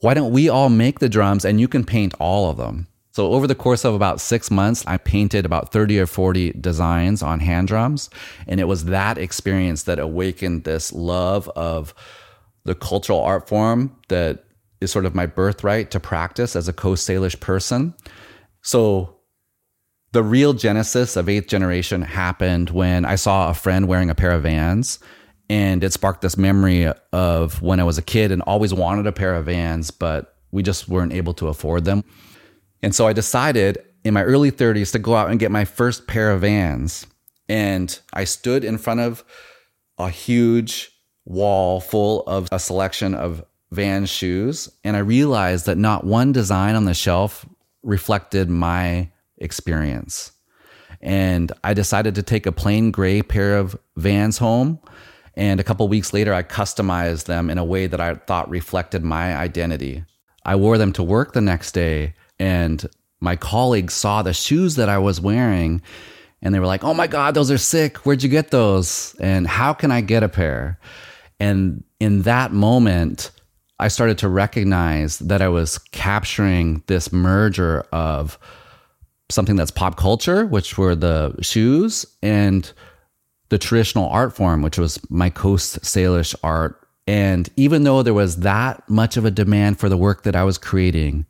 why 0.00 0.14
don't 0.14 0.32
we 0.32 0.48
all 0.48 0.68
make 0.68 0.98
the 0.98 1.08
drums 1.08 1.44
and 1.44 1.60
you 1.60 1.68
can 1.68 1.84
paint 1.84 2.14
all 2.20 2.50
of 2.50 2.56
them? 2.56 2.86
So, 3.18 3.32
over 3.32 3.48
the 3.48 3.56
course 3.56 3.84
of 3.84 3.94
about 3.94 4.20
six 4.20 4.48
months, 4.48 4.84
I 4.86 4.96
painted 4.96 5.44
about 5.44 5.72
30 5.72 5.98
or 5.98 6.06
40 6.06 6.52
designs 6.52 7.20
on 7.20 7.40
hand 7.40 7.66
drums. 7.66 8.10
And 8.46 8.60
it 8.60 8.68
was 8.68 8.84
that 8.84 9.18
experience 9.18 9.82
that 9.82 9.98
awakened 9.98 10.62
this 10.62 10.92
love 10.92 11.48
of 11.56 11.96
the 12.62 12.76
cultural 12.76 13.20
art 13.20 13.48
form 13.48 13.96
that 14.06 14.44
is 14.80 14.92
sort 14.92 15.04
of 15.04 15.16
my 15.16 15.26
birthright 15.26 15.90
to 15.90 15.98
practice 15.98 16.54
as 16.54 16.68
a 16.68 16.72
Coast 16.72 17.08
Salish 17.08 17.40
person. 17.40 17.92
So, 18.62 19.16
the 20.12 20.22
real 20.22 20.52
genesis 20.52 21.16
of 21.16 21.28
eighth 21.28 21.48
generation 21.48 22.02
happened 22.02 22.70
when 22.70 23.04
I 23.04 23.16
saw 23.16 23.50
a 23.50 23.54
friend 23.54 23.88
wearing 23.88 24.10
a 24.10 24.14
pair 24.14 24.30
of 24.30 24.44
vans 24.44 25.00
and 25.50 25.82
it 25.82 25.92
sparked 25.92 26.20
this 26.20 26.36
memory 26.36 26.92
of 27.12 27.60
when 27.62 27.80
I 27.80 27.84
was 27.84 27.98
a 27.98 28.02
kid 28.02 28.30
and 28.30 28.42
always 28.42 28.72
wanted 28.72 29.08
a 29.08 29.12
pair 29.12 29.34
of 29.34 29.46
vans, 29.46 29.90
but 29.90 30.36
we 30.52 30.62
just 30.62 30.88
weren't 30.88 31.12
able 31.12 31.34
to 31.34 31.48
afford 31.48 31.84
them. 31.84 32.04
And 32.82 32.94
so 32.94 33.06
I 33.06 33.12
decided 33.12 33.78
in 34.04 34.14
my 34.14 34.22
early 34.22 34.50
30s 34.50 34.92
to 34.92 34.98
go 34.98 35.14
out 35.14 35.30
and 35.30 35.40
get 35.40 35.50
my 35.50 35.64
first 35.64 36.06
pair 36.06 36.30
of 36.30 36.42
vans. 36.42 37.06
And 37.48 37.98
I 38.12 38.24
stood 38.24 38.64
in 38.64 38.78
front 38.78 39.00
of 39.00 39.24
a 39.98 40.10
huge 40.10 40.90
wall 41.24 41.80
full 41.80 42.22
of 42.26 42.48
a 42.52 42.58
selection 42.58 43.14
of 43.14 43.44
van 43.70 44.06
shoes. 44.06 44.68
And 44.84 44.96
I 44.96 45.00
realized 45.00 45.66
that 45.66 45.78
not 45.78 46.04
one 46.04 46.32
design 46.32 46.74
on 46.74 46.84
the 46.84 46.94
shelf 46.94 47.46
reflected 47.82 48.48
my 48.48 49.10
experience. 49.38 50.32
And 51.00 51.52
I 51.62 51.74
decided 51.74 52.14
to 52.16 52.22
take 52.22 52.46
a 52.46 52.52
plain 52.52 52.90
gray 52.90 53.22
pair 53.22 53.56
of 53.58 53.78
vans 53.96 54.38
home. 54.38 54.80
And 55.34 55.60
a 55.60 55.64
couple 55.64 55.86
weeks 55.86 56.12
later, 56.12 56.34
I 56.34 56.42
customized 56.42 57.26
them 57.26 57.50
in 57.50 57.58
a 57.58 57.64
way 57.64 57.86
that 57.86 58.00
I 58.00 58.14
thought 58.14 58.50
reflected 58.50 59.04
my 59.04 59.36
identity. 59.36 60.04
I 60.44 60.56
wore 60.56 60.78
them 60.78 60.92
to 60.94 61.02
work 61.02 61.32
the 61.32 61.40
next 61.40 61.72
day, 61.72 62.14
and 62.38 62.88
my 63.20 63.36
colleagues 63.36 63.94
saw 63.94 64.22
the 64.22 64.32
shoes 64.32 64.76
that 64.76 64.88
I 64.88 64.98
was 64.98 65.20
wearing 65.20 65.82
and 66.40 66.54
they 66.54 66.60
were 66.60 66.66
like, 66.66 66.84
oh 66.84 66.94
my 66.94 67.06
God, 67.06 67.34
those 67.34 67.50
are 67.50 67.58
sick. 67.58 67.98
Where'd 67.98 68.22
you 68.22 68.28
get 68.28 68.50
those? 68.50 69.16
And 69.18 69.46
how 69.46 69.72
can 69.72 69.90
I 69.90 70.00
get 70.00 70.22
a 70.22 70.28
pair? 70.28 70.78
And 71.40 71.82
in 71.98 72.22
that 72.22 72.52
moment, 72.52 73.30
I 73.80 73.88
started 73.88 74.18
to 74.18 74.28
recognize 74.28 75.18
that 75.20 75.42
I 75.42 75.48
was 75.48 75.78
capturing 75.78 76.82
this 76.86 77.12
merger 77.12 77.84
of 77.92 78.38
something 79.30 79.56
that's 79.56 79.70
pop 79.70 79.96
culture, 79.96 80.46
which 80.46 80.78
were 80.78 80.94
the 80.94 81.34
shoes, 81.42 82.06
and 82.22 82.70
the 83.50 83.58
traditional 83.58 84.08
art 84.08 84.34
form, 84.34 84.62
which 84.62 84.78
was 84.78 84.98
my 85.10 85.30
Coast 85.30 85.80
Salish 85.82 86.34
art. 86.42 86.86
And 87.06 87.48
even 87.56 87.84
though 87.84 88.02
there 88.02 88.14
was 88.14 88.38
that 88.38 88.88
much 88.88 89.16
of 89.16 89.24
a 89.24 89.30
demand 89.30 89.78
for 89.78 89.88
the 89.88 89.96
work 89.96 90.22
that 90.24 90.36
I 90.36 90.44
was 90.44 90.58
creating, 90.58 91.26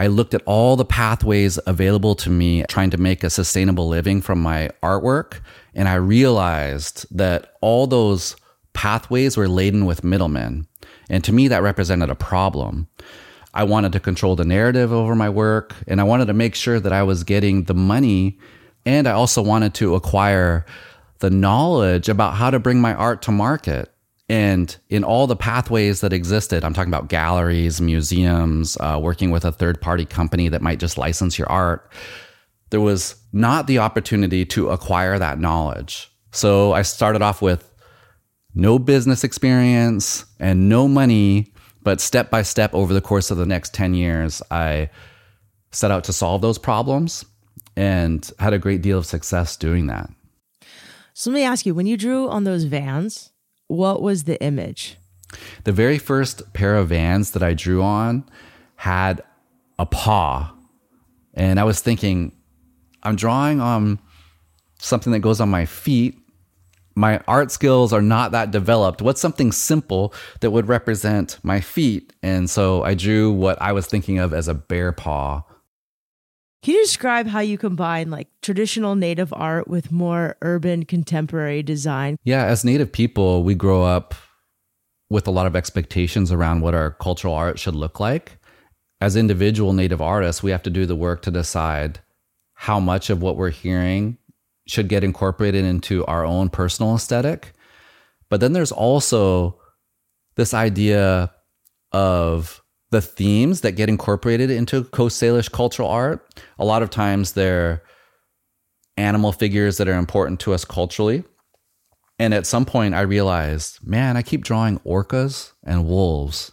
I 0.00 0.06
looked 0.06 0.32
at 0.32 0.40
all 0.46 0.76
the 0.76 0.84
pathways 0.86 1.58
available 1.66 2.14
to 2.14 2.30
me 2.30 2.64
trying 2.70 2.88
to 2.88 2.96
make 2.96 3.22
a 3.22 3.28
sustainable 3.28 3.86
living 3.86 4.22
from 4.22 4.40
my 4.40 4.70
artwork. 4.82 5.40
And 5.74 5.90
I 5.90 5.96
realized 5.96 7.04
that 7.14 7.52
all 7.60 7.86
those 7.86 8.34
pathways 8.72 9.36
were 9.36 9.46
laden 9.46 9.84
with 9.84 10.02
middlemen. 10.02 10.66
And 11.10 11.22
to 11.24 11.34
me, 11.34 11.48
that 11.48 11.62
represented 11.62 12.08
a 12.08 12.14
problem. 12.14 12.88
I 13.52 13.64
wanted 13.64 13.92
to 13.92 14.00
control 14.00 14.36
the 14.36 14.44
narrative 14.46 14.90
over 14.90 15.14
my 15.14 15.28
work 15.28 15.74
and 15.86 16.00
I 16.00 16.04
wanted 16.04 16.28
to 16.28 16.32
make 16.32 16.54
sure 16.54 16.80
that 16.80 16.94
I 16.94 17.02
was 17.02 17.22
getting 17.22 17.64
the 17.64 17.74
money. 17.74 18.38
And 18.86 19.06
I 19.06 19.12
also 19.12 19.42
wanted 19.42 19.74
to 19.74 19.96
acquire 19.96 20.64
the 21.18 21.28
knowledge 21.28 22.08
about 22.08 22.36
how 22.36 22.48
to 22.48 22.58
bring 22.58 22.80
my 22.80 22.94
art 22.94 23.20
to 23.22 23.32
market. 23.32 23.92
And 24.30 24.76
in 24.88 25.02
all 25.02 25.26
the 25.26 25.34
pathways 25.34 26.02
that 26.02 26.12
existed, 26.12 26.64
I'm 26.64 26.72
talking 26.72 26.92
about 26.92 27.08
galleries, 27.08 27.80
museums, 27.80 28.76
uh, 28.78 28.96
working 29.02 29.32
with 29.32 29.44
a 29.44 29.50
third 29.50 29.80
party 29.80 30.04
company 30.04 30.48
that 30.50 30.62
might 30.62 30.78
just 30.78 30.96
license 30.96 31.36
your 31.36 31.50
art. 31.50 31.90
There 32.70 32.80
was 32.80 33.16
not 33.32 33.66
the 33.66 33.80
opportunity 33.80 34.46
to 34.46 34.70
acquire 34.70 35.18
that 35.18 35.40
knowledge. 35.40 36.12
So 36.30 36.72
I 36.72 36.82
started 36.82 37.22
off 37.22 37.42
with 37.42 37.74
no 38.54 38.78
business 38.78 39.24
experience 39.24 40.24
and 40.38 40.68
no 40.68 40.86
money, 40.86 41.52
but 41.82 42.00
step 42.00 42.30
by 42.30 42.42
step 42.42 42.72
over 42.72 42.94
the 42.94 43.00
course 43.00 43.32
of 43.32 43.36
the 43.36 43.46
next 43.46 43.74
10 43.74 43.94
years, 43.94 44.42
I 44.48 44.90
set 45.72 45.90
out 45.90 46.04
to 46.04 46.12
solve 46.12 46.40
those 46.40 46.56
problems 46.56 47.24
and 47.74 48.30
had 48.38 48.52
a 48.52 48.60
great 48.60 48.80
deal 48.80 48.98
of 48.98 49.06
success 49.06 49.56
doing 49.56 49.88
that. 49.88 50.08
So 51.14 51.30
let 51.30 51.34
me 51.34 51.42
ask 51.42 51.66
you 51.66 51.74
when 51.74 51.88
you 51.88 51.96
drew 51.96 52.28
on 52.28 52.44
those 52.44 52.62
vans, 52.62 53.29
what 53.70 54.02
was 54.02 54.24
the 54.24 54.42
image? 54.42 54.96
The 55.64 55.72
very 55.72 55.98
first 55.98 56.52
pair 56.52 56.76
of 56.76 56.88
vans 56.88 57.30
that 57.30 57.42
I 57.42 57.54
drew 57.54 57.82
on 57.82 58.28
had 58.76 59.22
a 59.78 59.86
paw. 59.86 60.52
And 61.34 61.60
I 61.60 61.64
was 61.64 61.80
thinking, 61.80 62.32
I'm 63.02 63.14
drawing 63.14 63.60
on 63.60 64.00
something 64.78 65.12
that 65.12 65.20
goes 65.20 65.40
on 65.40 65.48
my 65.48 65.66
feet. 65.66 66.18
My 66.96 67.18
art 67.28 67.52
skills 67.52 67.92
are 67.92 68.02
not 68.02 68.32
that 68.32 68.50
developed. 68.50 69.00
What's 69.00 69.20
something 69.20 69.52
simple 69.52 70.12
that 70.40 70.50
would 70.50 70.66
represent 70.66 71.38
my 71.44 71.60
feet? 71.60 72.12
And 72.22 72.50
so 72.50 72.82
I 72.82 72.94
drew 72.94 73.30
what 73.30 73.60
I 73.62 73.70
was 73.72 73.86
thinking 73.86 74.18
of 74.18 74.34
as 74.34 74.48
a 74.48 74.54
bear 74.54 74.90
paw. 74.90 75.44
Can 76.62 76.74
you 76.74 76.82
describe 76.82 77.26
how 77.26 77.40
you 77.40 77.56
combine 77.56 78.10
like 78.10 78.28
traditional 78.42 78.94
native 78.94 79.32
art 79.32 79.66
with 79.66 79.90
more 79.90 80.36
urban 80.42 80.84
contemporary 80.84 81.62
design? 81.62 82.18
Yeah, 82.22 82.44
as 82.44 82.66
native 82.66 82.92
people, 82.92 83.42
we 83.42 83.54
grow 83.54 83.82
up 83.82 84.14
with 85.08 85.26
a 85.26 85.30
lot 85.30 85.46
of 85.46 85.56
expectations 85.56 86.30
around 86.30 86.60
what 86.60 86.74
our 86.74 86.90
cultural 86.92 87.34
art 87.34 87.58
should 87.58 87.74
look 87.74 87.98
like. 87.98 88.36
As 89.00 89.16
individual 89.16 89.72
native 89.72 90.02
artists, 90.02 90.42
we 90.42 90.50
have 90.50 90.62
to 90.64 90.70
do 90.70 90.84
the 90.84 90.94
work 90.94 91.22
to 91.22 91.30
decide 91.30 92.00
how 92.52 92.78
much 92.78 93.08
of 93.08 93.22
what 93.22 93.36
we're 93.36 93.48
hearing 93.48 94.18
should 94.66 94.88
get 94.88 95.02
incorporated 95.02 95.64
into 95.64 96.04
our 96.04 96.26
own 96.26 96.50
personal 96.50 96.94
aesthetic. 96.94 97.54
But 98.28 98.40
then 98.40 98.52
there's 98.52 98.70
also 98.70 99.58
this 100.36 100.52
idea 100.52 101.32
of 101.92 102.59
the 102.90 103.00
themes 103.00 103.60
that 103.60 103.72
get 103.72 103.88
incorporated 103.88 104.50
into 104.50 104.84
Coast 104.84 105.20
Salish 105.20 105.50
cultural 105.50 105.88
art. 105.88 106.26
A 106.58 106.64
lot 106.64 106.82
of 106.82 106.90
times 106.90 107.32
they're 107.32 107.82
animal 108.96 109.32
figures 109.32 109.76
that 109.78 109.88
are 109.88 109.98
important 109.98 110.40
to 110.40 110.52
us 110.52 110.64
culturally. 110.64 111.24
And 112.18 112.34
at 112.34 112.46
some 112.46 112.66
point, 112.66 112.94
I 112.94 113.00
realized, 113.00 113.78
man, 113.86 114.16
I 114.16 114.22
keep 114.22 114.44
drawing 114.44 114.78
orcas 114.80 115.52
and 115.64 115.86
wolves, 115.86 116.52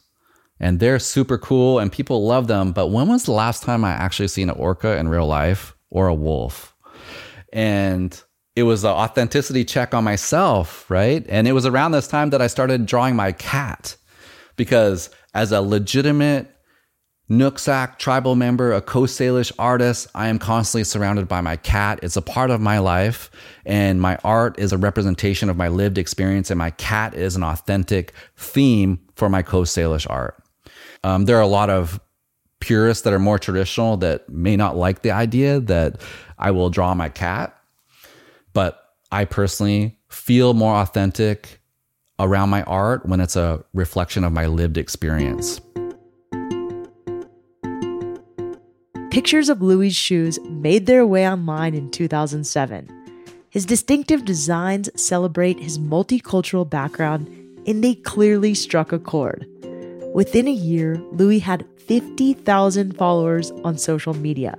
and 0.60 0.80
they're 0.80 1.00
super 1.00 1.38
cool 1.38 1.80
and 1.80 1.92
people 1.92 2.26
love 2.26 2.48
them. 2.48 2.72
But 2.72 2.88
when 2.88 3.10
was 3.10 3.24
the 3.24 3.34
last 3.34 3.64
time 3.64 3.84
I 3.84 3.92
actually 3.92 4.30
seen 4.30 4.50
an 4.50 4.56
orca 4.56 4.98
in 4.98 5.08
real 5.08 5.28
life 5.28 5.76
or 5.90 6.08
a 6.08 6.16
wolf? 6.16 6.74
And 7.52 8.20
it 8.56 8.64
was 8.64 8.84
an 8.84 8.92
authenticity 8.92 9.66
check 9.66 9.94
on 9.94 10.04
myself, 10.04 10.90
right? 10.90 11.26
And 11.30 11.48
it 11.48 11.52
was 11.52 11.66
around 11.66 11.92
this 11.92 12.08
time 12.08 12.32
that 12.32 12.42
I 12.42 12.48
started 12.48 12.86
drawing 12.86 13.16
my 13.16 13.32
cat 13.34 13.98
because 14.56 15.10
as 15.38 15.52
a 15.52 15.62
legitimate 15.62 16.52
Nooksack 17.30 18.00
tribal 18.00 18.36
member, 18.36 18.74
a 18.74 18.82
Coast 18.82 19.20
Salish 19.20 19.52
artist, 19.60 20.08
I 20.16 20.30
am 20.30 20.40
constantly 20.40 20.84
surrounded 20.84 21.28
by 21.28 21.42
my 21.42 21.58
cat. 21.58 22.00
It's 22.02 22.16
a 22.16 22.24
part 22.24 22.50
of 22.50 22.60
my 22.60 22.80
life, 22.80 23.30
and 23.64 24.02
my 24.02 24.18
art 24.24 24.58
is 24.58 24.72
a 24.74 24.80
representation 24.80 25.48
of 25.50 25.56
my 25.56 25.68
lived 25.68 26.00
experience, 26.00 26.50
and 26.50 26.58
my 26.58 26.72
cat 26.72 27.14
is 27.14 27.36
an 27.36 27.44
authentic 27.44 28.14
theme 28.36 29.00
for 29.16 29.30
my 29.30 29.44
Coast 29.44 29.78
Salish 29.78 30.10
art. 30.10 30.42
Um, 31.04 31.26
there 31.26 31.38
are 31.38 31.42
a 31.42 31.48
lot 31.48 31.70
of 31.70 32.00
purists 32.60 33.04
that 33.04 33.14
are 33.14 33.20
more 33.20 33.38
traditional 33.38 33.96
that 33.98 34.28
may 34.30 34.56
not 34.56 34.76
like 34.76 35.04
the 35.04 35.12
idea 35.12 35.60
that 35.60 36.02
I 36.40 36.50
will 36.50 36.72
draw 36.72 36.96
my 36.96 37.10
cat, 37.10 37.56
but 38.54 38.82
I 39.12 39.26
personally 39.26 40.00
feel 40.10 40.56
more 40.56 40.78
authentic 40.78 41.57
around 42.20 42.50
my 42.50 42.64
art 42.64 43.06
when 43.06 43.20
it's 43.20 43.36
a 43.36 43.64
reflection 43.74 44.24
of 44.24 44.34
my 44.34 44.48
lived 44.48 44.78
experience. 44.78 45.62
Pictures 49.12 49.50
of 49.50 49.62
Louie's 49.62 49.96
shoes 49.96 50.40
made 50.44 50.86
their 50.86 51.06
way 51.06 51.28
online 51.28 51.74
in 51.74 51.90
2007. 51.90 52.88
His 53.50 53.66
distinctive 53.66 54.26
designs 54.26 54.90
celebrate 54.96 55.60
his 55.60 55.80
multicultural 55.80 56.70
background 56.70 57.28
and 57.66 57.84
they 57.84 57.96
clearly 57.96 58.54
struck 58.54 58.92
a 58.92 59.00
chord. 59.00 59.48
Within 60.14 60.48
a 60.48 60.52
year, 60.52 60.98
Louie 61.12 61.40
had 61.40 61.66
50,000 61.88 62.96
followers 62.98 63.52
on 63.64 63.78
social 63.78 64.14
media. 64.14 64.58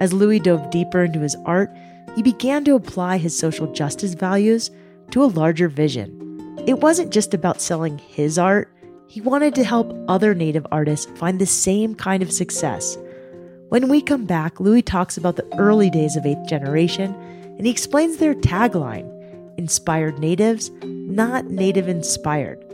As 0.00 0.12
Louie 0.12 0.38
dove 0.38 0.70
deeper 0.70 1.04
into 1.04 1.20
his 1.20 1.36
art, 1.44 1.70
he 2.14 2.22
began 2.22 2.64
to 2.64 2.74
apply 2.74 3.18
his 3.18 3.36
social 3.36 3.66
justice 3.72 4.14
values 4.14 4.70
to 5.10 5.24
a 5.24 5.26
larger 5.26 5.68
vision. 5.68 6.13
It 6.66 6.80
wasn't 6.80 7.12
just 7.12 7.34
about 7.34 7.60
selling 7.60 7.98
his 7.98 8.38
art, 8.38 8.72
he 9.06 9.20
wanted 9.20 9.54
to 9.56 9.64
help 9.64 9.94
other 10.08 10.34
Native 10.34 10.66
artists 10.72 11.06
find 11.18 11.38
the 11.38 11.46
same 11.46 11.94
kind 11.94 12.22
of 12.22 12.32
success. 12.32 12.96
When 13.68 13.88
we 13.88 14.00
come 14.00 14.24
back, 14.24 14.60
Louie 14.60 14.80
talks 14.80 15.18
about 15.18 15.36
the 15.36 15.46
early 15.58 15.90
days 15.90 16.16
of 16.16 16.24
8th 16.24 16.48
generation 16.48 17.14
and 17.58 17.66
he 17.66 17.70
explains 17.70 18.16
their 18.16 18.34
tagline 18.34 19.10
Inspired 19.58 20.18
Natives, 20.18 20.70
not 20.82 21.46
Native 21.46 21.86
Inspired. 21.86 22.64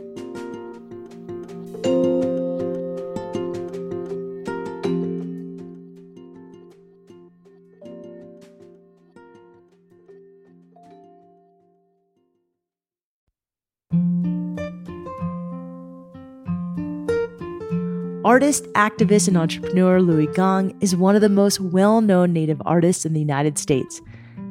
Artist, 18.31 18.63
activist, 18.75 19.27
and 19.27 19.35
entrepreneur 19.35 19.99
Louie 19.99 20.25
Gong 20.25 20.73
is 20.79 20.95
one 20.95 21.15
of 21.15 21.21
the 21.21 21.27
most 21.27 21.59
well 21.59 21.99
known 21.99 22.31
Native 22.31 22.61
artists 22.65 23.05
in 23.05 23.11
the 23.11 23.19
United 23.19 23.57
States. 23.57 24.01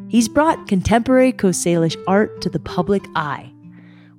He's 0.06 0.28
brought 0.28 0.68
contemporary 0.68 1.32
Coast 1.32 1.64
Salish 1.64 1.96
art 2.06 2.42
to 2.42 2.50
the 2.50 2.58
public 2.58 3.02
eye. 3.16 3.50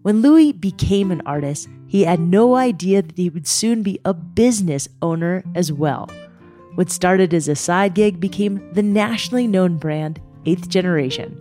When 0.01 0.23
Louie 0.23 0.51
became 0.51 1.11
an 1.11 1.21
artist, 1.27 1.69
he 1.85 2.05
had 2.05 2.19
no 2.19 2.55
idea 2.55 3.03
that 3.03 3.15
he 3.15 3.29
would 3.29 3.45
soon 3.45 3.83
be 3.83 3.99
a 4.03 4.15
business 4.15 4.89
owner 5.03 5.43
as 5.53 5.71
well. 5.71 6.09
What 6.73 6.89
started 6.89 7.31
as 7.31 7.47
a 7.47 7.55
side 7.55 7.93
gig 7.93 8.19
became 8.19 8.67
the 8.73 8.81
nationally 8.81 9.45
known 9.45 9.77
brand 9.77 10.19
Eighth 10.47 10.69
Generation. 10.69 11.37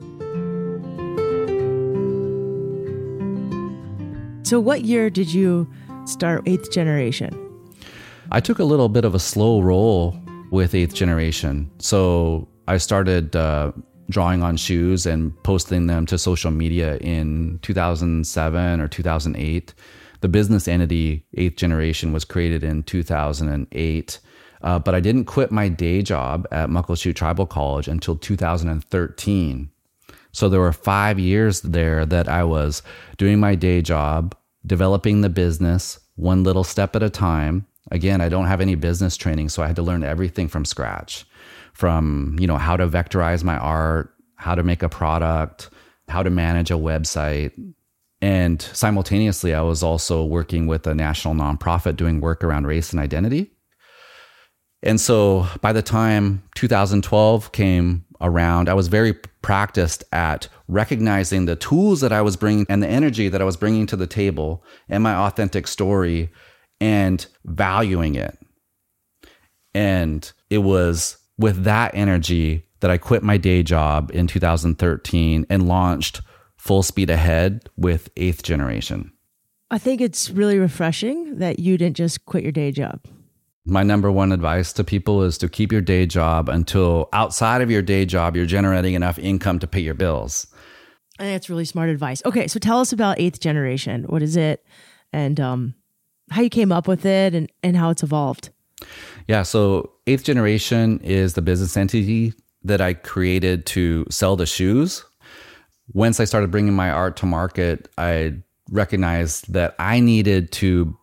So, 4.43 4.61
what 4.61 4.85
year 4.85 5.09
did 5.09 5.33
you 5.33 5.73
start 6.05 6.43
Eighth 6.45 6.71
Generation? 6.71 7.47
I 8.33 8.39
took 8.39 8.61
a 8.61 8.65
little 8.65 8.89
bit 8.89 9.05
of 9.05 9.17
a 9.17 9.19
slow 9.19 9.61
roll 9.61 10.17
with 10.53 10.73
eighth 10.75 10.95
generation. 10.95 11.69
So 11.79 12.47
I 12.69 12.77
started 12.77 13.35
uh, 13.35 13.73
drawing 14.09 14.45
on 14.45 14.57
shoes 14.57 15.05
and 15.05 15.35
posting 15.43 15.89
them 15.89 16.07
to 16.07 16.17
social 16.17 16.53
media 16.53 16.97
in 16.99 17.59
2007 17.63 18.81
or 18.81 18.87
2008. 18.87 19.75
The 20.21 20.29
business 20.29 20.69
entity, 20.69 21.27
eighth 21.35 21.57
generation, 21.57 22.13
was 22.13 22.25
created 22.25 22.63
in 22.63 22.85
2008. 22.85 24.21
Uh, 24.63 24.79
but 24.79 24.95
I 24.95 25.01
didn't 25.01 25.25
quit 25.25 25.51
my 25.51 25.69
day 25.69 26.01
job 26.01 26.47
at 26.53 26.69
Muckleshoot 26.69 27.17
Tribal 27.17 27.47
College 27.47 27.89
until 27.89 28.15
2013. 28.15 29.71
So 30.31 30.49
there 30.49 30.61
were 30.61 30.73
five 30.73 31.19
years 31.19 31.63
there 31.63 32.07
that 32.07 32.29
I 32.29 32.45
was 32.45 32.83
doing 33.17 33.41
my 33.41 33.57
day 33.57 33.83
job, 33.83 34.37
developing 34.65 35.23
the 35.23 35.31
business 35.31 35.99
one 36.21 36.45
little 36.45 36.65
step 36.65 36.95
at 36.95 37.03
a 37.03 37.09
time, 37.09 37.67
Again, 37.91 38.21
I 38.21 38.29
don't 38.29 38.47
have 38.47 38.61
any 38.61 38.75
business 38.75 39.17
training, 39.17 39.49
so 39.49 39.63
I 39.63 39.67
had 39.67 39.77
to 39.77 39.83
learn 39.83 40.05
everything 40.05 40.49
from 40.49 40.65
scratch. 40.65 41.25
From, 41.73 42.37
you 42.39 42.47
know, 42.47 42.59
how 42.59 42.77
to 42.77 42.87
vectorize 42.87 43.43
my 43.43 43.57
art, 43.57 44.13
how 44.37 44.55
to 44.55 44.63
make 44.63 44.83
a 44.83 44.89
product, 44.89 45.71
how 46.09 46.23
to 46.23 46.31
manage 46.31 46.71
a 46.71 46.75
website. 46.75 47.53
And 48.21 48.61
simultaneously, 48.61 49.55
I 49.55 49.63
was 49.63 49.83
also 49.83 50.25
working 50.25 50.67
with 50.67 50.87
a 50.87 50.95
national 50.95 51.35
nonprofit 51.35 51.97
doing 51.97 52.21
work 52.21 52.45
around 52.45 52.67
race 52.67 52.93
and 52.93 53.01
identity. 53.01 53.53
And 54.83 55.01
so 55.01 55.47
by 55.61 55.73
the 55.73 55.83
time 55.83 56.43
2012 56.55 57.53
came 57.53 58.05
around, 58.21 58.69
I 58.69 58.75
was 58.75 58.89
very 58.89 59.15
practiced 59.43 60.05
at 60.13 60.49
recognizing 60.69 61.47
the 61.47 61.57
tools 61.57 62.01
that 62.01 62.13
I 62.13 62.23
was 62.23 62.37
bringing 62.37 62.67
and 62.69 62.83
the 62.83 62.89
energy 62.89 63.29
that 63.29 63.41
I 63.41 63.45
was 63.45 63.57
bringing 63.57 63.87
to 63.87 63.97
the 63.97 64.07
table 64.07 64.65
and 64.89 65.03
my 65.03 65.15
authentic 65.15 65.67
story 65.67 66.31
and 66.81 67.27
valuing 67.45 68.15
it. 68.15 68.39
And 69.75 70.31
it 70.49 70.59
was 70.59 71.19
with 71.39 71.65
that 71.65 71.93
energy 71.95 72.65
that 72.81 72.91
I 72.91 72.99
quit 72.99 73.23
my 73.23 73.37
day 73.37 73.63
job 73.63 74.11
in 74.13 74.27
2013 74.27 75.47
and 75.49 75.69
launched 75.69 76.23
full 76.57 76.83
speed 76.83 77.11
ahead 77.11 77.69
with 77.77 78.11
eighth 78.17 78.43
generation. 78.43 79.13
I 79.71 79.79
think 79.79 80.01
it's 80.01 80.31
really 80.31 80.59
refreshing 80.59 81.39
that 81.39 81.59
you 81.59 81.79
didn't 81.79 81.97
just 81.97 82.25
quit 82.27 82.43
your 82.43 82.53
day 82.53 82.73
job. 82.73 83.01
My 83.65 83.83
number 83.83 84.11
one 84.11 84.33
advice 84.33 84.73
to 84.75 84.85
people 84.85 85.23
is 85.23 85.39
to 85.39 85.49
keep 85.49 85.71
your 85.71 85.81
day 85.81 86.07
job 86.07 86.49
until 86.49 87.09
outside 87.13 87.63
of 87.63 87.71
your 87.71 87.83
day 87.83 88.05
job, 88.05 88.35
you're 88.35 88.47
generating 88.47 88.95
enough 88.95 89.19
income 89.19 89.59
to 89.61 89.67
pay 89.67 89.81
your 89.81 89.95
bills. 89.95 90.47
Think 91.19 91.33
that's 91.33 91.51
really 91.51 91.67
smart 91.67 91.91
advice. 91.91 92.23
Okay, 92.25 92.49
so 92.49 92.59
tell 92.59 92.81
us 92.81 92.93
about 92.93 93.21
eighth 93.21 93.41
generation. 93.41 94.05
What 94.05 94.23
is 94.23 94.37
it? 94.37 94.65
And 95.13 95.39
um, 95.39 95.75
how 96.31 96.43
you 96.43 96.51
came 96.51 96.73
up 96.73 96.89
with 96.89 97.05
it 97.05 97.35
and, 97.35 97.51
and 97.63 97.77
how 97.77 97.91
it's 97.91 98.03
evolved. 98.03 98.51
Yeah, 99.29 99.43
so 99.43 99.93
Eighth 100.07 100.25
Generation 100.25 101.01
is 101.01 101.35
the 101.35 101.43
business 101.43 101.77
entity 101.77 102.33
that 102.63 102.81
I 102.81 102.95
created 102.95 103.67
to 103.67 104.07
sell 104.11 104.37
the 104.37 104.47
shoes. 104.47 105.05
Once 105.93 106.21
I 106.21 106.25
started 106.25 106.51
bringing 106.51 106.75
my 106.75 106.91
art 106.91 107.17
to 107.19 107.27
market, 107.27 107.89
I 107.99 108.35
recognized 108.71 109.53
that 109.53 109.75
I 109.79 110.01
needed 110.01 110.53
to 110.53 110.97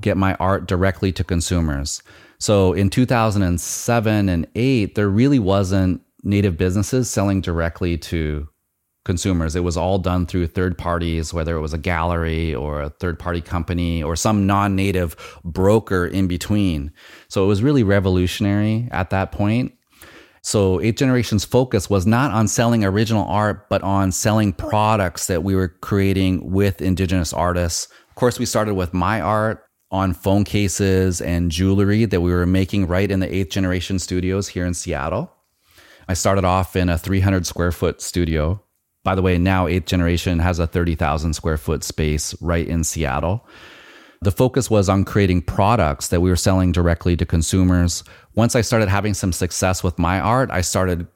get 0.00 0.16
my 0.16 0.34
art 0.34 0.66
directly 0.66 1.12
to 1.12 1.24
consumers. 1.24 2.02
So 2.38 2.72
in 2.72 2.90
2007 2.90 4.28
and 4.28 4.46
8, 4.54 4.94
there 4.94 5.08
really 5.08 5.38
wasn't 5.38 6.02
native 6.22 6.56
businesses 6.56 7.08
selling 7.08 7.40
directly 7.40 7.96
to 7.96 8.48
consumers. 9.06 9.56
It 9.56 9.60
was 9.64 9.78
all 9.78 9.98
done 9.98 10.26
through 10.26 10.48
third 10.48 10.76
parties, 10.76 11.32
whether 11.32 11.56
it 11.56 11.62
was 11.62 11.72
a 11.72 11.78
gallery 11.78 12.54
or 12.54 12.82
a 12.82 12.90
third 12.90 13.18
party 13.18 13.40
company 13.40 14.02
or 14.02 14.16
some 14.16 14.46
non 14.46 14.76
native 14.76 15.16
broker 15.44 16.06
in 16.06 16.26
between. 16.28 16.92
So 17.28 17.42
it 17.42 17.46
was 17.46 17.62
really 17.62 17.82
revolutionary 17.82 18.88
at 18.90 19.08
that 19.10 19.32
point. 19.32 19.72
So 20.42 20.80
Eighth 20.80 20.98
Generation's 20.98 21.44
focus 21.44 21.88
was 21.88 22.06
not 22.06 22.30
on 22.30 22.46
selling 22.46 22.84
original 22.84 23.26
art, 23.26 23.68
but 23.68 23.82
on 23.82 24.12
selling 24.12 24.52
products 24.52 25.26
that 25.28 25.42
we 25.42 25.56
were 25.56 25.68
creating 25.68 26.52
with 26.52 26.82
Indigenous 26.82 27.32
artists. 27.32 27.88
Of 28.10 28.14
course, 28.16 28.38
we 28.38 28.46
started 28.46 28.74
with 28.74 28.92
my 28.92 29.20
art 29.20 29.64
on 29.90 30.12
phone 30.12 30.44
cases 30.44 31.20
and 31.20 31.50
jewelry 31.50 32.04
that 32.04 32.20
we 32.20 32.32
were 32.32 32.46
making 32.46 32.86
right 32.86 33.10
in 33.10 33.20
the 33.20 33.34
Eighth 33.34 33.50
Generation 33.50 33.98
studios 33.98 34.48
here 34.48 34.66
in 34.66 34.74
Seattle. 34.74 35.32
I 36.08 36.14
started 36.14 36.44
off 36.44 36.76
in 36.76 36.88
a 36.88 36.98
300 36.98 37.46
square 37.46 37.72
foot 37.72 38.00
studio 38.00 38.62
by 39.06 39.14
the 39.14 39.22
way, 39.22 39.38
now 39.38 39.68
eighth 39.68 39.86
generation 39.86 40.40
has 40.40 40.58
a 40.58 40.66
30,000 40.66 41.32
square 41.32 41.56
foot 41.56 41.84
space 41.84 42.34
right 42.42 42.66
in 42.66 42.82
Seattle. 42.82 43.46
The 44.20 44.32
focus 44.32 44.68
was 44.68 44.88
on 44.88 45.04
creating 45.04 45.42
products 45.42 46.08
that 46.08 46.20
we 46.20 46.28
were 46.28 46.34
selling 46.34 46.72
directly 46.72 47.16
to 47.18 47.24
consumers. 47.24 48.02
Once 48.34 48.56
I 48.56 48.62
started 48.62 48.88
having 48.88 49.14
some 49.14 49.32
success 49.32 49.84
with 49.84 49.96
my 49.96 50.18
art, 50.18 50.50
I 50.50 50.60
started 50.60 51.06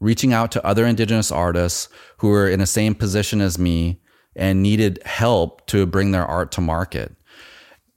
reaching 0.00 0.32
out 0.32 0.50
to 0.50 0.66
other 0.66 0.84
Indigenous 0.84 1.30
artists 1.30 1.88
who 2.16 2.26
were 2.26 2.48
in 2.48 2.58
the 2.58 2.66
same 2.66 2.96
position 2.96 3.40
as 3.40 3.56
me 3.56 4.00
and 4.34 4.60
needed 4.60 5.00
help 5.04 5.64
to 5.68 5.86
bring 5.86 6.10
their 6.10 6.26
art 6.26 6.50
to 6.52 6.60
market. 6.60 7.14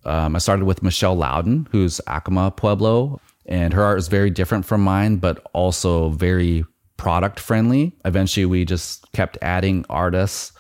Um, 0.06 0.36
I 0.36 0.40
started 0.40 0.66
with 0.66 0.84
Michelle 0.84 1.16
Lowden, 1.16 1.68
who's 1.72 2.00
Acoma 2.06 2.52
Pueblo, 2.52 3.20
and 3.48 3.74
her 3.74 3.82
art 3.82 3.98
is 3.98 4.08
very 4.08 4.30
different 4.30 4.66
from 4.66 4.84
mine, 4.84 5.16
but 5.16 5.44
also 5.52 6.10
very 6.10 6.64
product 7.02 7.40
friendly. 7.40 7.92
Eventually, 8.06 8.46
we 8.46 8.64
just 8.64 9.12
kept 9.12 9.36
adding 9.42 9.84
artists 9.90 10.54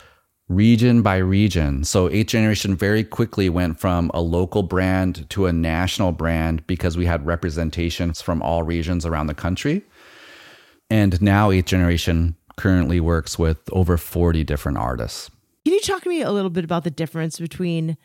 region 0.50 1.04
by 1.04 1.18
region. 1.18 1.84
So, 1.84 2.10
Eighth 2.10 2.30
Generation 2.30 2.76
very 2.76 3.04
quickly 3.04 3.48
went 3.48 3.80
from 3.80 4.10
a 4.16 4.22
local 4.22 4.64
brand 4.64 5.30
to 5.30 5.46
a 5.46 5.54
national 5.54 6.14
brand 6.14 6.66
because 6.66 6.98
we 6.98 7.06
had 7.06 7.24
representations 7.28 8.24
from 8.24 8.42
all 8.42 8.64
regions 8.64 9.06
around 9.06 9.28
the 9.28 9.36
country. 9.36 9.84
And 10.90 11.22
now, 11.22 11.52
Eighth 11.52 11.68
Generation 11.68 12.36
currently 12.58 13.00
works 13.00 13.38
with 13.38 13.60
over 13.72 13.96
40 13.96 14.44
different 14.44 14.80
artists. 14.80 15.30
Can 15.64 15.76
you 15.76 15.82
talk 15.82 16.02
to 16.02 16.10
me 16.10 16.24
a 16.24 16.32
little 16.32 16.50
bit 16.50 16.64
about 16.64 16.84
the 16.84 16.90
difference 16.90 17.40
between 17.40 17.98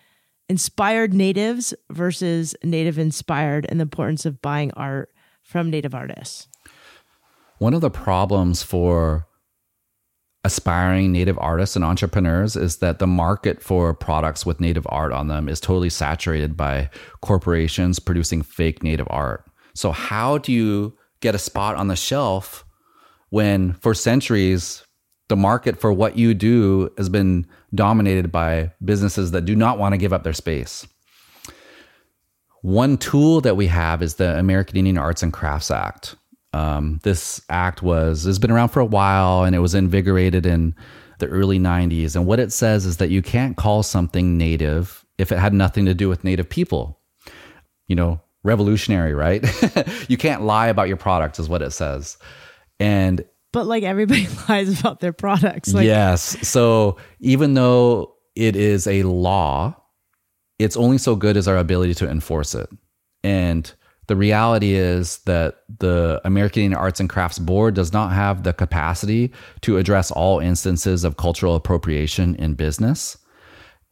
inspired 0.47 1.15
natives 1.15 1.73
versus 1.89 2.55
native 2.63 2.99
inspired 2.99 3.65
and 3.71 3.81
the 3.81 3.85
importance 3.85 4.27
of 4.27 4.43
buying 4.43 4.73
art 4.73 5.11
from 5.43 5.71
native 5.71 5.95
artists? 5.95 6.49
One 7.59 7.75
of 7.75 7.81
the 7.81 7.91
problems 7.91 8.63
for 8.63 9.27
aspiring 10.45 11.11
native 11.11 11.39
artists 11.41 11.75
and 11.75 11.85
entrepreneurs 11.85 12.55
is 12.55 12.77
that 12.77 13.01
the 13.01 13.07
market 13.07 13.61
for 13.63 13.93
products 13.93 14.47
with 14.47 14.61
native 14.61 14.87
art 14.91 15.13
on 15.13 15.27
them 15.27 15.49
is 15.49 15.59
totally 15.59 15.91
saturated 15.91 16.57
by 16.57 16.89
corporations 17.21 17.99
producing 17.99 18.43
fake 18.43 18.83
native 18.83 19.09
art. 19.11 19.45
So, 19.75 19.91
how 19.91 20.39
do 20.39 20.53
you 20.53 20.97
get 21.21 21.35
a 21.35 21.39
spot 21.39 21.77
on 21.77 21.89
the 21.89 21.97
shelf 21.97 22.65
when 23.31 23.73
for 23.75 23.93
centuries 23.93 24.85
the 25.29 25.37
market 25.37 25.81
for 25.81 25.93
what 25.93 26.17
you 26.17 26.33
do 26.35 26.91
has 26.97 27.09
been 27.09 27.47
dominated 27.75 28.31
by 28.31 28.71
businesses 28.85 29.33
that 29.33 29.45
do 29.45 29.57
not 29.57 29.79
want 29.79 29.95
to 29.95 29.99
give 29.99 30.13
up 30.13 30.23
their 30.23 30.33
space? 30.33 30.87
One 32.63 32.97
tool 32.97 33.41
that 33.41 33.57
we 33.57 33.67
have 33.67 34.03
is 34.03 34.15
the 34.15 34.39
American 34.39 34.77
Indian 34.77 34.99
Arts 34.99 35.23
and 35.23 35.33
Crafts 35.33 35.71
Act. 35.71 36.15
Um, 36.57 37.01
this 37.03 37.43
act 37.51 37.83
was 37.83 38.25
has 38.25 38.39
been 38.39 38.51
around 38.51 38.71
for 38.71 38.81
a 38.81 38.87
while, 38.87 39.45
and 39.45 39.55
it 39.55 39.59
was 39.59 39.75
invigorated 39.75 40.47
in 40.47 40.75
the 41.19 41.27
early 41.27 41.59
90s. 41.59 42.17
And 42.17 42.27
what 42.27 42.41
it 42.41 42.53
says 42.53 42.87
is 42.87 42.97
that 42.97 43.11
you 43.11 43.21
can't 43.23 43.57
call 43.57 43.83
something 43.83 44.39
native 44.39 45.05
if 45.19 45.33
it 45.33 45.39
had 45.39 45.53
nothing 45.53 45.85
to 45.87 45.95
do 45.95 46.09
with 46.09 46.25
native 46.25 46.49
people. 46.49 46.99
You 47.89 47.97
know, 47.97 48.21
revolutionary, 48.43 49.15
right? 49.15 49.45
you 50.09 50.17
can't 50.17 50.43
lie 50.43 50.69
about 50.69 50.89
your 50.89 50.97
product, 50.97 51.39
is 51.39 51.49
what 51.49 51.63
it 51.63 51.73
says. 51.73 52.17
And 52.81 53.25
But 53.53 53.67
like 53.67 53.83
everybody 53.83 54.27
lies 54.49 54.81
about 54.81 55.01
their 55.01 55.13
products. 55.13 55.75
Like, 55.75 55.85
yes. 55.85 56.49
So 56.49 56.97
even 57.21 57.55
though 57.55 58.15
it 58.35 58.57
is 58.57 58.87
a 58.87 59.03
law, 59.03 59.77
it's 60.59 60.77
only 60.77 60.99
so 60.99 61.17
good 61.17 61.37
as 61.37 61.49
our 61.49 61.59
ability 61.59 61.95
to 61.95 62.09
enforce 62.09 62.55
it. 62.55 62.69
And 63.23 63.71
the 64.07 64.17
reality 64.17 64.75
is 64.75 65.19
that 65.27 65.63
the 65.79 66.21
American 66.25 66.63
Indian 66.63 66.79
Arts 66.79 67.01
and 67.01 67.09
Crafts 67.09 67.39
Board 67.39 67.75
does 67.75 67.93
not 67.93 68.13
have 68.13 68.45
the 68.45 68.53
capacity 68.53 69.33
to 69.63 69.79
address 69.79 70.11
all 70.11 70.39
instances 70.39 71.03
of 71.05 71.17
cultural 71.17 71.57
appropriation 71.57 72.37
in 72.37 72.55
business. 72.55 73.19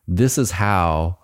This 0.06 0.38
is 0.38 0.52
how 0.52 1.18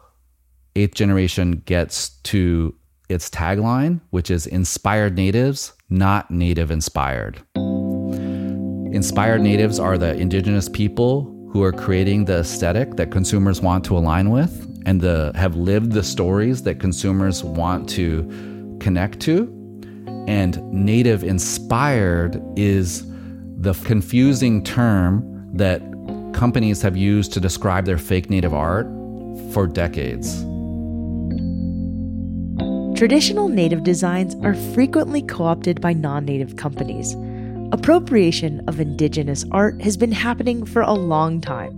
eighth 0.74 0.94
generation 0.94 1.62
gets 1.66 2.10
to 2.24 2.74
its 3.08 3.28
tagline, 3.30 4.00
which 4.10 4.30
is 4.30 4.46
inspired 4.46 5.16
natives, 5.16 5.72
not 5.88 6.30
native 6.30 6.70
inspired. 6.70 7.42
Inspired 8.92 9.40
natives 9.40 9.78
are 9.78 9.98
the 9.98 10.16
indigenous 10.16 10.68
people 10.68 11.36
who 11.52 11.62
are 11.62 11.72
creating 11.72 12.24
the 12.24 12.38
aesthetic 12.38 12.96
that 12.96 13.10
consumers 13.10 13.60
want 13.60 13.84
to 13.84 13.96
align 13.96 14.30
with 14.30 14.66
and 14.86 15.00
the, 15.00 15.32
have 15.34 15.56
lived 15.56 15.92
the 15.92 16.02
stories 16.02 16.62
that 16.62 16.80
consumers 16.80 17.44
want 17.44 17.88
to 17.88 18.59
connect 18.80 19.20
to. 19.20 19.44
And 20.26 20.62
native 20.72 21.22
inspired 21.22 22.42
is 22.56 23.06
the 23.58 23.74
confusing 23.84 24.64
term 24.64 25.22
that 25.54 25.82
companies 26.32 26.80
have 26.82 26.96
used 26.96 27.32
to 27.34 27.40
describe 27.40 27.84
their 27.84 27.98
fake 27.98 28.30
native 28.30 28.54
art 28.54 28.86
for 29.52 29.66
decades. 29.66 30.42
Traditional 32.98 33.48
native 33.48 33.82
designs 33.82 34.34
are 34.44 34.54
frequently 34.74 35.22
co 35.22 35.44
opted 35.44 35.80
by 35.80 35.92
non 35.92 36.24
native 36.24 36.56
companies. 36.56 37.16
Appropriation 37.72 38.62
of 38.68 38.80
indigenous 38.80 39.44
art 39.52 39.80
has 39.80 39.96
been 39.96 40.12
happening 40.12 40.66
for 40.66 40.82
a 40.82 40.92
long 40.92 41.40
time, 41.40 41.70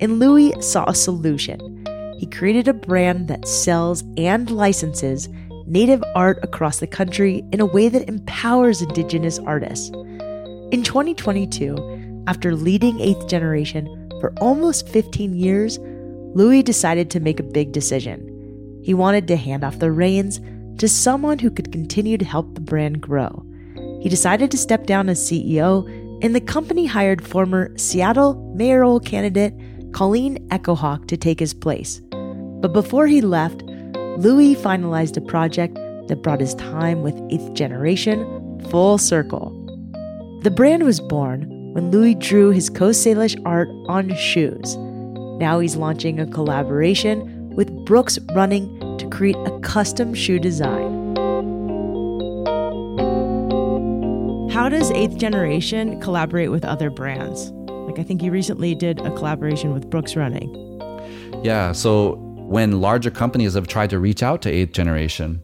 and 0.00 0.18
Louie 0.18 0.52
saw 0.60 0.84
a 0.88 0.94
solution. 0.94 1.84
He 2.18 2.26
created 2.26 2.68
a 2.68 2.74
brand 2.74 3.28
that 3.28 3.48
sells 3.48 4.04
and 4.16 4.50
licenses 4.50 5.28
native 5.68 6.02
art 6.14 6.38
across 6.42 6.78
the 6.80 6.86
country 6.86 7.44
in 7.52 7.60
a 7.60 7.66
way 7.66 7.88
that 7.88 8.08
empowers 8.08 8.82
indigenous 8.82 9.38
artists. 9.40 9.90
In 10.70 10.82
2022, 10.82 12.24
after 12.26 12.54
leading 12.54 12.96
8th 12.98 13.28
Generation 13.28 13.86
for 14.20 14.32
almost 14.40 14.88
15 14.88 15.34
years, 15.34 15.78
Louie 16.34 16.62
decided 16.62 17.10
to 17.10 17.20
make 17.20 17.40
a 17.40 17.44
big 17.44 17.72
decision. 17.72 18.80
He 18.82 18.94
wanted 18.94 19.28
to 19.28 19.36
hand 19.36 19.64
off 19.64 19.78
the 19.78 19.92
reins 19.92 20.40
to 20.78 20.88
someone 20.88 21.38
who 21.38 21.50
could 21.50 21.72
continue 21.72 22.16
to 22.16 22.24
help 22.24 22.54
the 22.54 22.60
brand 22.60 23.00
grow. 23.00 23.44
He 24.00 24.08
decided 24.08 24.50
to 24.50 24.58
step 24.58 24.86
down 24.86 25.08
as 25.08 25.20
CEO, 25.20 25.86
and 26.22 26.34
the 26.34 26.40
company 26.40 26.86
hired 26.86 27.26
former 27.26 27.76
Seattle 27.76 28.34
mayoral 28.54 29.00
candidate 29.00 29.54
Colleen 29.92 30.46
Echohawk 30.48 31.08
to 31.08 31.16
take 31.16 31.40
his 31.40 31.54
place. 31.54 32.00
But 32.60 32.72
before 32.72 33.06
he 33.06 33.20
left, 33.20 33.62
Louie 34.18 34.56
finalized 34.56 35.16
a 35.16 35.20
project 35.20 35.76
that 36.08 36.22
brought 36.24 36.40
his 36.40 36.56
time 36.56 37.02
with 37.02 37.14
8th 37.30 37.54
Generation 37.54 38.60
full 38.68 38.98
circle. 38.98 39.54
The 40.42 40.50
brand 40.50 40.82
was 40.82 41.00
born 41.00 41.72
when 41.72 41.92
Louie 41.92 42.16
drew 42.16 42.50
his 42.50 42.68
Coast 42.68 43.06
Salish 43.06 43.40
art 43.46 43.68
on 43.86 44.12
shoes. 44.16 44.76
Now 45.38 45.60
he's 45.60 45.76
launching 45.76 46.18
a 46.18 46.26
collaboration 46.26 47.50
with 47.50 47.70
Brooks 47.84 48.18
Running 48.34 48.66
to 48.98 49.08
create 49.08 49.36
a 49.36 49.56
custom 49.60 50.14
shoe 50.14 50.40
design. 50.40 51.14
How 54.50 54.68
does 54.68 54.90
8th 54.90 55.16
Generation 55.16 56.00
collaborate 56.00 56.50
with 56.50 56.64
other 56.64 56.90
brands? 56.90 57.52
Like, 57.70 58.00
I 58.00 58.02
think 58.02 58.24
you 58.24 58.32
recently 58.32 58.74
did 58.74 58.98
a 58.98 59.14
collaboration 59.14 59.72
with 59.72 59.88
Brooks 59.88 60.16
Running. 60.16 60.52
Yeah. 61.44 61.70
So, 61.70 62.27
when 62.48 62.80
larger 62.80 63.10
companies 63.10 63.54
have 63.54 63.66
tried 63.66 63.90
to 63.90 63.98
reach 63.98 64.22
out 64.22 64.42
to 64.42 64.52
8th 64.52 64.72
Generation, 64.72 65.42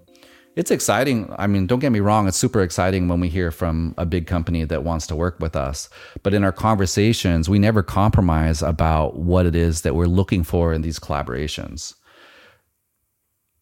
it's 0.56 0.70
exciting. 0.70 1.32
I 1.38 1.46
mean, 1.46 1.66
don't 1.66 1.80
get 1.80 1.92
me 1.92 2.00
wrong, 2.00 2.28
it's 2.28 2.36
super 2.36 2.62
exciting 2.62 3.08
when 3.08 3.20
we 3.20 3.28
hear 3.28 3.50
from 3.50 3.94
a 3.98 4.06
big 4.06 4.26
company 4.26 4.64
that 4.64 4.84
wants 4.84 5.06
to 5.08 5.16
work 5.16 5.38
with 5.40 5.56
us. 5.56 5.88
But 6.22 6.34
in 6.34 6.44
our 6.44 6.52
conversations, 6.52 7.48
we 7.48 7.58
never 7.58 7.82
compromise 7.82 8.62
about 8.62 9.16
what 9.16 9.46
it 9.46 9.56
is 9.56 9.82
that 9.82 9.94
we're 9.94 10.06
looking 10.06 10.44
for 10.44 10.72
in 10.72 10.82
these 10.82 10.98
collaborations 10.98 11.94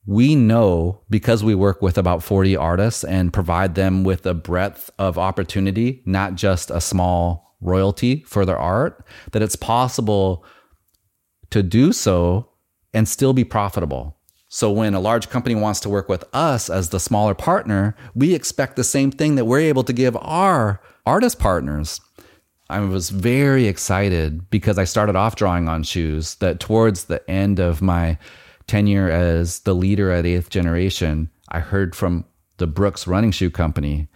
we 0.07 0.35
know 0.35 1.00
because 1.11 1.44
we 1.44 1.55
work 1.55 1.81
with 1.81 1.96
about 1.96 2.22
40 2.22 2.57
artists 2.57 3.05
and 3.05 3.33
provide 3.33 3.74
them 3.74 4.02
with 4.02 4.26
a 4.26 4.35
breadth 4.35 4.90
of 4.98 5.18
opportunity, 5.18 6.02
not 6.05 6.35
just 6.35 6.70
a 6.70 6.81
small 6.81 7.57
royalty 7.61 8.24
for 8.26 8.44
their 8.44 8.59
art, 8.59 9.07
that 9.31 9.42
it's 9.42 9.57
possible 9.57 10.44
to 11.50 11.62
do 11.62 11.92
so 11.92 12.48
and 12.94 13.09
still 13.09 13.33
be 13.33 13.44
profitable. 13.44 14.16
So 14.48 14.70
when 14.70 14.92
a 14.92 15.00
large 15.00 15.31
company 15.31 15.55
wants 15.55 15.81
to 15.81 15.88
work 15.88 16.11
with 16.11 16.24
us 16.35 16.68
as 16.68 16.90
the 16.90 17.00
smaller 17.00 17.35
partner, 17.35 17.96
we 18.14 18.35
expect 18.35 18.76
the 18.76 18.85
same 18.85 19.11
thing 19.11 19.37
that 19.37 19.46
we're 19.46 19.61
able 19.61 19.85
to 19.85 19.94
give 19.94 20.16
our 20.20 20.81
artist 21.07 21.38
partners. 21.38 22.00
I 22.68 22.81
was 22.81 23.09
very 23.11 23.66
excited 23.66 24.50
because 24.50 24.78
I 24.78 24.85
started 24.85 25.16
off 25.16 25.37
drawing 25.37 25.68
on 25.68 25.83
shoes 25.85 26.35
that 26.37 26.61
towards 26.61 27.05
the 27.05 27.28
end 27.31 27.61
of 27.61 27.81
my 27.81 28.18
tenure 28.66 29.11
as 29.11 29.61
the 29.61 29.74
leader 29.74 30.11
at 30.11 30.26
Eighth 30.26 30.50
Generation, 30.50 31.31
I 31.48 31.61
heard 31.61 31.94
from 31.94 32.24
the 32.59 32.66
Brooks 32.66 33.07
Running 33.07 33.31
Shoe 33.31 33.50
Company 33.50 34.09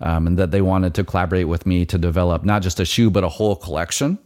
um, 0.00 0.26
and 0.26 0.38
that 0.38 0.50
they 0.50 0.60
wanted 0.60 0.94
to 0.94 1.04
collaborate 1.04 1.48
with 1.48 1.66
me 1.66 1.84
to 1.86 1.98
develop 1.98 2.44
not 2.44 2.62
just 2.62 2.80
a 2.80 2.84
shoe, 2.84 3.10
but 3.10 3.24
a 3.24 3.28
whole 3.28 3.56
collection. 3.56 4.18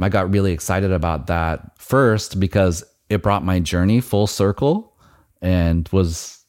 I 0.00 0.08
got 0.08 0.30
really 0.32 0.52
excited 0.52 0.92
about 0.92 1.26
that 1.26 1.78
first 1.78 2.40
because 2.40 2.82
it 3.10 3.22
brought 3.22 3.44
my 3.44 3.58
journey 3.58 4.00
full 4.00 4.26
circle 4.26 4.96
and 5.42 5.88
was 5.92 6.44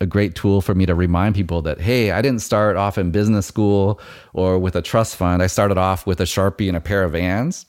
a 0.00 0.06
great 0.06 0.34
tool 0.34 0.60
for 0.60 0.74
me 0.74 0.84
to 0.86 0.94
remind 0.94 1.36
people 1.36 1.62
that, 1.62 1.80
hey, 1.80 2.10
I 2.10 2.20
didn't 2.20 2.42
start 2.42 2.76
off 2.76 2.98
in 2.98 3.12
business 3.12 3.46
school 3.46 4.00
or 4.32 4.58
with 4.58 4.74
a 4.74 4.82
trust 4.82 5.16
fund. 5.16 5.42
I 5.42 5.46
started 5.46 5.78
off 5.78 6.06
with 6.06 6.20
a 6.20 6.24
Sharpie 6.24 6.68
and 6.68 6.76
a 6.76 6.80
pair 6.80 7.04
of 7.04 7.12
vans. 7.12 7.64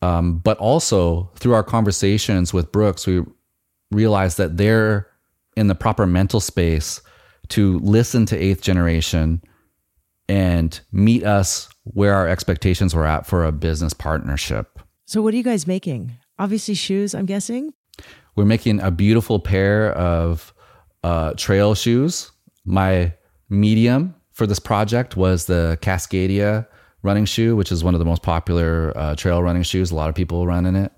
Um, 0.00 0.38
but 0.38 0.56
also 0.58 1.28
through 1.34 1.54
our 1.54 1.64
conversations 1.64 2.54
with 2.54 2.70
Brooks, 2.70 3.04
we 3.04 3.24
realized 3.90 4.38
that 4.38 4.56
they're 4.56 5.08
in 5.56 5.66
the 5.66 5.74
proper 5.74 6.06
mental 6.06 6.38
space 6.38 7.02
to 7.48 7.80
listen 7.80 8.24
to 8.26 8.38
eighth 8.38 8.62
generation 8.62 9.42
and 10.28 10.78
meet 10.92 11.24
us 11.24 11.68
where 11.82 12.14
our 12.14 12.28
expectations 12.28 12.94
were 12.94 13.06
at 13.06 13.26
for 13.26 13.44
a 13.44 13.50
business 13.50 13.92
partnership. 13.92 14.78
So, 15.06 15.20
what 15.20 15.34
are 15.34 15.36
you 15.36 15.42
guys 15.42 15.66
making? 15.66 16.12
Obviously, 16.38 16.74
shoes, 16.74 17.14
I'm 17.14 17.26
guessing. 17.26 17.72
We're 18.36 18.44
making 18.44 18.80
a 18.80 18.90
beautiful 18.90 19.40
pair 19.40 19.92
of 19.92 20.54
uh, 21.02 21.34
trail 21.34 21.74
shoes. 21.74 22.30
My 22.64 23.12
medium 23.48 24.14
for 24.32 24.46
this 24.46 24.58
project 24.58 25.16
was 25.16 25.46
the 25.46 25.78
Cascadia 25.82 26.66
running 27.02 27.24
shoe, 27.24 27.56
which 27.56 27.72
is 27.72 27.82
one 27.82 27.94
of 27.94 27.98
the 27.98 28.04
most 28.04 28.22
popular 28.22 28.92
uh, 28.96 29.14
trail 29.16 29.42
running 29.42 29.62
shoes. 29.62 29.90
A 29.90 29.94
lot 29.94 30.08
of 30.08 30.14
people 30.14 30.46
run 30.46 30.66
in 30.66 30.76
it. 30.76 30.92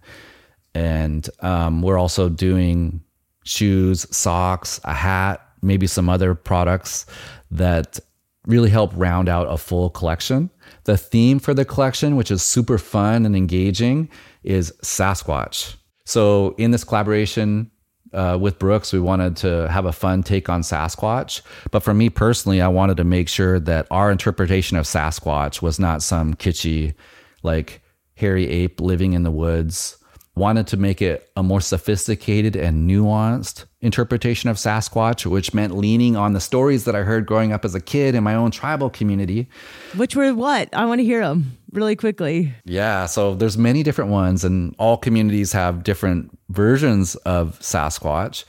And 0.74 1.28
um, 1.40 1.82
we're 1.82 1.98
also 1.98 2.28
doing 2.28 3.02
shoes, 3.44 4.06
socks, 4.14 4.80
a 4.84 4.92
hat, 4.92 5.40
maybe 5.62 5.86
some 5.86 6.08
other 6.08 6.34
products 6.34 7.06
that 7.50 7.98
really 8.46 8.70
help 8.70 8.92
round 8.94 9.28
out 9.28 9.46
a 9.50 9.56
full 9.56 9.90
collection. 9.90 10.50
The 10.84 10.96
theme 10.96 11.38
for 11.38 11.54
the 11.54 11.64
collection, 11.64 12.16
which 12.16 12.30
is 12.30 12.42
super 12.42 12.78
fun 12.78 13.26
and 13.26 13.36
engaging, 13.36 14.08
is 14.42 14.72
Sasquatch. 14.82 15.76
So, 16.04 16.54
in 16.58 16.70
this 16.70 16.84
collaboration, 16.84 17.70
uh, 18.12 18.36
with 18.40 18.58
Brooks, 18.58 18.92
we 18.92 19.00
wanted 19.00 19.36
to 19.38 19.68
have 19.68 19.86
a 19.86 19.92
fun 19.92 20.22
take 20.22 20.48
on 20.48 20.62
Sasquatch. 20.62 21.42
But 21.70 21.80
for 21.80 21.94
me 21.94 22.10
personally, 22.10 22.60
I 22.60 22.68
wanted 22.68 22.96
to 22.96 23.04
make 23.04 23.28
sure 23.28 23.60
that 23.60 23.86
our 23.90 24.10
interpretation 24.10 24.76
of 24.76 24.84
Sasquatch 24.84 25.62
was 25.62 25.78
not 25.78 26.02
some 26.02 26.34
kitschy, 26.34 26.94
like 27.42 27.82
hairy 28.14 28.48
ape 28.48 28.80
living 28.80 29.12
in 29.12 29.22
the 29.22 29.30
woods. 29.30 29.96
Wanted 30.36 30.68
to 30.68 30.76
make 30.76 31.02
it 31.02 31.28
a 31.36 31.42
more 31.42 31.60
sophisticated 31.60 32.56
and 32.56 32.88
nuanced 32.88 33.64
interpretation 33.80 34.48
of 34.48 34.56
Sasquatch, 34.56 35.26
which 35.26 35.52
meant 35.52 35.76
leaning 35.76 36.16
on 36.16 36.32
the 36.32 36.40
stories 36.40 36.84
that 36.84 36.94
I 36.94 37.02
heard 37.02 37.26
growing 37.26 37.52
up 37.52 37.64
as 37.64 37.74
a 37.74 37.80
kid 37.80 38.14
in 38.14 38.22
my 38.22 38.34
own 38.34 38.50
tribal 38.50 38.90
community. 38.90 39.48
Which 39.96 40.14
were 40.14 40.32
what? 40.32 40.68
I 40.72 40.86
want 40.86 41.00
to 41.00 41.04
hear 41.04 41.20
them 41.20 41.58
really 41.72 41.96
quickly. 41.96 42.54
Yeah, 42.64 43.06
so 43.06 43.34
there's 43.34 43.58
many 43.58 43.82
different 43.82 44.10
ones, 44.10 44.44
and 44.44 44.74
all 44.78 44.96
communities 44.96 45.52
have 45.52 45.82
different 45.82 46.30
versions 46.48 47.16
of 47.16 47.58
Sasquatch. 47.58 48.44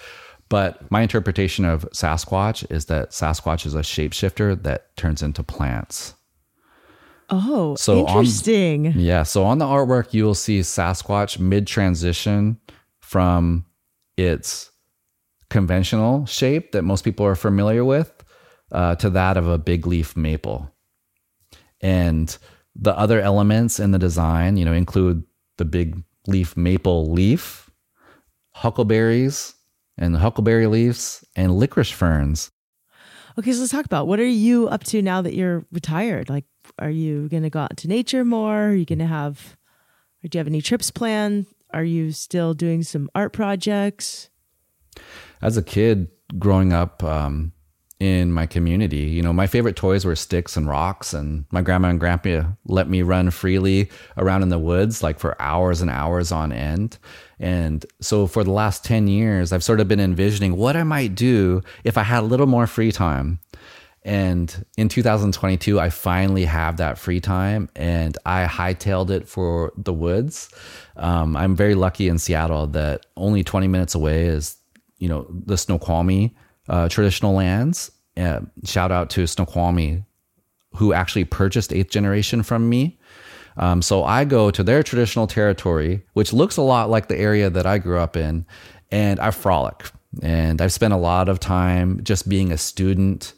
But 0.50 0.89
my 0.91 1.02
interpretation 1.02 1.65
of 1.65 1.89
Sasquatch 1.91 2.70
is 2.70 2.86
that 2.86 3.12
Sasquatch 3.12 3.65
is 3.65 3.74
a 3.74 3.80
shapeshifter 3.80 4.62
that 4.63 4.96
turns 4.98 5.24
into 5.24 5.44
plants. 5.44 6.13
Oh, 7.32 7.76
so 7.76 8.06
interesting. 8.08 8.88
On, 8.88 9.00
yeah. 9.00 9.24
So 9.24 9.44
on 9.44 9.58
the 9.58 9.65
artwork, 9.65 10.13
you 10.13 10.26
will 10.26 10.36
see 10.36 10.60
Sasquatch 10.60 11.39
mid 11.39 11.65
transition 11.65 12.60
from 13.00 13.65
its 14.17 14.70
conventional 15.50 16.26
shape 16.26 16.72
that 16.74 16.84
most 16.84 17.04
people 17.04 17.26
are 17.26 17.36
familiar 17.36 17.84
with 17.86 18.24
uh, 18.72 18.96
to 18.96 19.10
that 19.12 19.38
of 19.38 19.48
a 19.48 19.58
big 19.58 19.88
leaf 19.88 20.15
maple. 20.15 20.74
And 21.82 22.38
the 22.76 22.98
other 22.98 23.20
elements 23.20 23.80
in 23.80 23.91
the 23.91 24.00
design, 24.00 24.58
you 24.58 24.65
know, 24.65 24.74
include 24.74 25.24
the 25.58 25.65
big 25.65 26.04
leaf 26.28 26.56
maple 26.56 27.12
leaf, 27.12 27.70
huckleberries 28.52 29.56
and 29.98 30.15
huckleberry 30.15 30.67
leaves, 30.67 31.24
and 31.36 31.58
licorice 31.58 31.91
ferns. 31.91 32.52
Okay, 33.38 33.52
so 33.54 33.60
let's 33.60 33.72
talk 33.72 33.86
about 33.86 34.08
what 34.08 34.20
are 34.20 34.26
you 34.26 34.67
up 34.67 34.84
to 34.86 35.02
now 35.02 35.22
that 35.22 35.34
you're 35.34 35.65
retired? 35.72 36.30
Like, 36.30 36.46
are 36.82 36.89
you 36.89 37.30
going 37.30 37.44
to 37.44 37.50
go 37.50 37.60
out 37.60 37.72
into 37.72 37.88
nature 37.88 38.26
more? 38.26 38.70
Are 38.70 38.74
you 38.74 38.86
going 38.86 39.00
to 39.00 39.06
have, 39.06 39.56
or 40.24 40.28
do 40.28 40.38
you 40.38 40.39
have 40.39 40.48
any 40.48 40.62
trips 40.62 40.91
planned? 40.91 41.46
Are 41.74 41.84
you 41.84 42.12
still 42.12 42.54
doing 42.54 42.84
some 42.84 43.10
art 43.15 43.32
projects? 43.32 44.30
As 45.41 45.56
a 45.56 45.63
kid 45.63 46.10
growing 46.38 46.74
up, 46.74 47.04
um, 47.04 47.54
in 48.02 48.32
my 48.32 48.48
community. 48.48 49.04
You 49.04 49.22
know, 49.22 49.32
my 49.32 49.46
favorite 49.46 49.76
toys 49.76 50.06
were 50.06 50.15
sticks 50.15 50.58
and 50.58 50.67
rocks, 50.67 51.13
and 51.13 51.46
my 51.52 51.62
grandma 51.62 51.89
and 51.89 52.00
grandpa 52.00 52.46
let 52.65 52.89
me 52.89 53.04
run 53.04 53.30
freely 53.30 53.91
around 54.17 54.41
in 54.41 54.50
the 54.50 54.58
woods, 54.58 55.04
like 55.04 55.20
for 55.20 55.39
hours 55.39 55.82
and 55.82 55.91
hours 55.91 56.32
on 56.32 56.52
end. 56.52 56.98
And 57.39 57.86
so 58.02 58.26
for 58.26 58.44
the 58.44 58.50
last 58.50 58.84
10 58.84 59.08
years, 59.08 59.54
I've 59.54 59.63
sort 59.63 59.80
of 59.80 59.88
been 59.88 60.00
envisioning 60.00 60.58
what 60.58 60.76
I 60.76 60.82
might 60.82 61.13
do 61.13 61.62
if 61.84 61.96
I 61.96 62.02
had 62.02 62.22
a 62.22 62.26
little 62.26 62.48
more 62.48 62.65
free 62.65 62.91
time. 62.91 63.38
And 64.04 64.66
in 64.78 64.90
2022, 64.90 65.80
I 65.80 65.90
finally 65.90 66.46
have 66.46 66.78
that 66.78 66.98
free 66.98 67.20
time 67.20 67.70
and 67.76 68.18
I 68.26 68.46
hightailed 68.46 69.12
it 69.12 69.28
for 69.28 69.74
the 69.78 69.94
woods. 69.94 70.50
Um, 70.98 71.36
I'm 71.36 71.56
very 71.56 71.76
lucky 71.76 72.08
in 72.08 72.18
Seattle 72.18 72.68
that 72.68 73.06
only 73.16 73.44
20 73.44 73.68
minutes 73.68 73.94
away 73.94 74.26
is, 74.26 74.58
you 74.98 75.08
know, 75.08 75.28
the 75.30 75.58
Snoqualmie 75.58 76.36
uh, 76.68 76.90
traditional 76.90 77.34
lands. 77.34 77.92
Uh, 78.18 78.42
shout 78.66 78.92
out 78.92 79.10
to 79.12 79.28
Snoqualmie, 79.28 80.04
who 80.76 80.94
actually 80.94 81.26
purchased 81.26 81.72
Eighth 81.72 81.92
Generation 81.92 82.44
from 82.44 82.70
me. 82.70 82.98
Um, 83.58 83.82
so 83.82 84.04
I 84.04 84.26
go 84.26 84.50
to 84.50 84.64
their 84.64 84.82
traditional 84.82 85.28
territory, 85.28 86.04
which 86.14 86.34
looks 86.34 86.58
a 86.58 86.62
lot 86.62 86.90
like 86.90 87.08
the 87.08 87.18
area 87.18 87.50
that 87.50 87.66
I 87.66 87.78
grew 87.78 88.00
up 88.00 88.16
in, 88.16 88.46
and 88.90 89.20
I 89.20 89.32
frolic. 89.32 89.92
And 90.22 90.62
I've 90.62 90.74
spent 90.74 90.94
a 90.94 90.98
lot 90.98 91.30
of 91.30 91.40
time 91.40 92.04
just 92.04 92.28
being 92.28 92.52
a 92.52 92.58
student, 92.58 93.34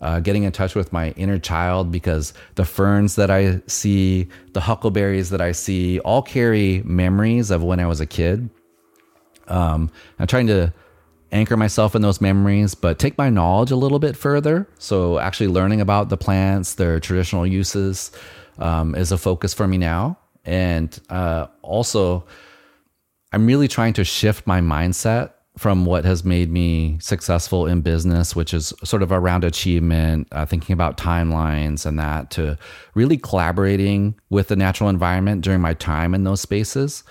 uh, 0.00 0.20
getting 0.20 0.44
in 0.44 0.52
touch 0.52 0.74
with 0.74 0.92
my 0.92 1.10
inner 1.12 1.38
child 1.38 1.92
because 1.92 2.32
the 2.54 2.64
ferns 2.64 3.16
that 3.16 3.30
I 3.30 3.60
see, 3.66 4.28
the 4.52 4.60
huckleberries 4.60 5.30
that 5.30 5.40
I 5.40 5.52
see, 5.52 5.98
all 6.00 6.22
carry 6.22 6.82
memories 6.84 7.50
of 7.50 7.62
when 7.62 7.80
I 7.80 7.86
was 7.86 8.00
a 8.00 8.06
kid. 8.06 8.48
Um, 9.48 9.90
I'm 10.18 10.26
trying 10.26 10.46
to 10.46 10.72
anchor 11.32 11.56
myself 11.56 11.94
in 11.94 12.02
those 12.02 12.20
memories, 12.20 12.74
but 12.74 12.98
take 12.98 13.18
my 13.18 13.30
knowledge 13.30 13.70
a 13.70 13.76
little 13.76 13.98
bit 13.98 14.16
further. 14.16 14.66
So, 14.78 15.18
actually, 15.18 15.48
learning 15.48 15.80
about 15.80 16.08
the 16.08 16.16
plants, 16.16 16.74
their 16.74 16.98
traditional 17.00 17.46
uses, 17.46 18.10
um, 18.58 18.94
is 18.94 19.12
a 19.12 19.18
focus 19.18 19.54
for 19.54 19.66
me 19.66 19.78
now. 19.78 20.18
And 20.44 20.98
uh, 21.10 21.48
also, 21.62 22.26
I'm 23.32 23.46
really 23.46 23.68
trying 23.68 23.92
to 23.94 24.04
shift 24.04 24.46
my 24.46 24.60
mindset 24.60 25.32
from 25.58 25.84
what 25.84 26.04
has 26.04 26.24
made 26.24 26.50
me 26.50 26.98
successful 27.00 27.66
in 27.66 27.80
business, 27.80 28.36
which 28.36 28.54
is 28.54 28.72
sort 28.84 29.02
of 29.02 29.12
around 29.12 29.44
achievement, 29.44 30.28
uh, 30.32 30.46
thinking 30.46 30.72
about 30.72 30.96
timelines 30.96 31.84
and 31.84 31.98
that, 31.98 32.30
to 32.30 32.56
really 32.94 33.16
collaborating 33.16 34.14
with 34.30 34.48
the 34.48 34.56
natural 34.56 34.88
environment 34.88 35.42
during 35.42 35.60
my 35.60 35.74
time 35.74 36.14
in 36.14 36.24
those 36.24 36.40
spaces. 36.40 37.04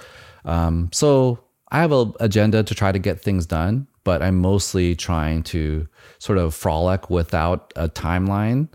Um, 0.45 0.89
so, 0.93 1.43
I 1.71 1.81
have 1.81 1.91
an 1.91 2.13
agenda 2.19 2.63
to 2.63 2.73
try 2.73 2.91
to 2.91 2.97
get 2.97 3.21
things 3.21 3.45
done, 3.45 3.87
but 4.03 4.21
I'm 4.21 4.39
mostly 4.39 4.95
trying 4.95 5.43
to 5.43 5.87
sort 6.17 6.39
of 6.39 6.55
frolic 6.55 7.09
without 7.09 7.71
a 7.75 7.87
timeline 7.87 8.69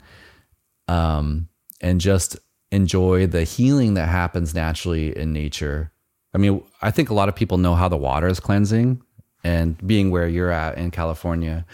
um, 0.87 1.49
and 1.81 2.01
just 2.01 2.37
enjoy 2.71 3.27
the 3.27 3.45
healing 3.45 3.95
that 3.95 4.09
happens 4.09 4.55
naturally 4.55 5.17
in 5.17 5.33
nature. 5.33 5.93
I 6.35 6.39
mean, 6.39 6.63
I 6.83 6.91
think 6.91 7.11
a 7.11 7.15
lot 7.15 7.29
of 7.29 7.37
people 7.37 7.59
know 7.59 7.75
how 7.75 7.89
the 7.89 7.97
water 7.97 8.27
is 8.27 8.41
cleansing, 8.41 9.03
and 9.45 9.77
being 9.87 10.11
where 10.11 10.27
you're 10.27 10.51
at 10.51 10.79
in 10.79 10.91
California, 10.91 11.65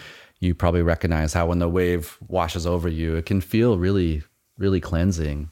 you 0.40 0.54
probably 0.54 0.82
recognize 0.82 1.32
how 1.32 1.46
when 1.46 1.60
the 1.60 1.68
wave 1.68 2.18
washes 2.28 2.66
over 2.66 2.88
you, 2.88 3.14
it 3.14 3.26
can 3.26 3.40
feel 3.40 3.78
really, 3.78 4.22
really 4.58 4.80
cleansing. 4.80 5.50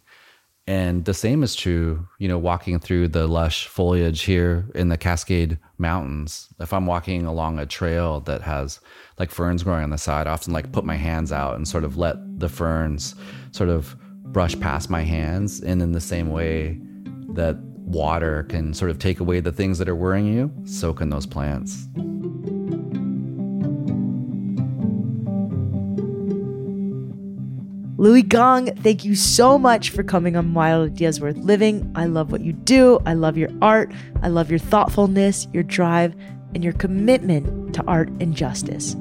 And 0.66 1.06
the 1.06 1.14
same 1.14 1.42
is 1.42 1.56
true, 1.56 2.06
you 2.18 2.28
know, 2.28 2.36
walking 2.36 2.78
through 2.78 3.08
the 3.08 3.26
lush 3.26 3.66
foliage 3.66 4.22
here 4.22 4.66
in 4.74 4.90
the 4.90 4.98
Cascade 4.98 5.58
Mountains. 5.78 6.48
If 6.60 6.74
I'm 6.74 6.84
walking 6.84 7.24
along 7.24 7.58
a 7.58 7.64
trail 7.64 8.20
that 8.20 8.42
has 8.42 8.78
like 9.18 9.30
ferns 9.30 9.62
growing 9.62 9.84
on 9.84 9.90
the 9.90 9.96
side, 9.96 10.26
I 10.26 10.32
often 10.32 10.52
like 10.52 10.72
put 10.72 10.84
my 10.84 10.96
hands 10.96 11.32
out 11.32 11.56
and 11.56 11.66
sort 11.66 11.84
of 11.84 11.96
let 11.96 12.16
the 12.38 12.50
ferns 12.50 13.14
sort 13.52 13.70
of 13.70 13.96
brush 14.24 14.60
past 14.60 14.90
my 14.90 15.02
hands. 15.02 15.60
And 15.60 15.80
in 15.80 15.92
the 15.92 16.02
same 16.02 16.30
way 16.30 16.78
that 17.30 17.56
water 17.88 18.44
can 18.44 18.74
sort 18.74 18.90
of 18.90 18.98
take 18.98 19.20
away 19.20 19.40
the 19.40 19.52
things 19.52 19.78
that 19.78 19.88
are 19.88 19.96
worrying 19.96 20.32
you, 20.32 20.52
so 20.64 20.92
can 20.92 21.10
those 21.10 21.26
plants. 21.26 21.88
Louie 27.96 28.22
Gong, 28.22 28.66
thank 28.76 29.04
you 29.04 29.16
so 29.16 29.58
much 29.58 29.90
for 29.90 30.04
coming 30.04 30.36
on 30.36 30.54
Wild 30.54 30.92
Ideas 30.92 31.20
Worth 31.20 31.36
Living. 31.38 31.90
I 31.96 32.04
love 32.04 32.30
what 32.30 32.42
you 32.42 32.52
do. 32.52 33.00
I 33.04 33.14
love 33.14 33.36
your 33.36 33.50
art. 33.60 33.92
I 34.22 34.28
love 34.28 34.50
your 34.50 34.60
thoughtfulness, 34.60 35.48
your 35.52 35.64
drive, 35.64 36.14
and 36.54 36.62
your 36.62 36.74
commitment 36.74 37.74
to 37.74 37.82
art 37.86 38.08
and 38.20 38.36
justice. 38.36 38.94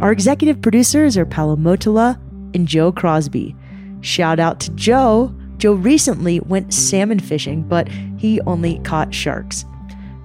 Our 0.00 0.12
executive 0.12 0.60
producers 0.60 1.16
are 1.16 1.24
Paolo 1.24 1.56
Motola 1.56 2.20
and 2.54 2.68
Joe 2.68 2.92
Crosby. 2.92 3.56
Shout 4.02 4.38
out 4.38 4.60
to 4.60 4.70
Joe 4.72 5.34
Joe 5.56 5.72
recently 5.72 6.38
went 6.40 6.74
salmon 6.74 7.18
fishing, 7.18 7.62
but 7.62 7.88
he 8.18 8.42
only 8.42 8.78
caught 8.80 9.14
sharks. 9.14 9.64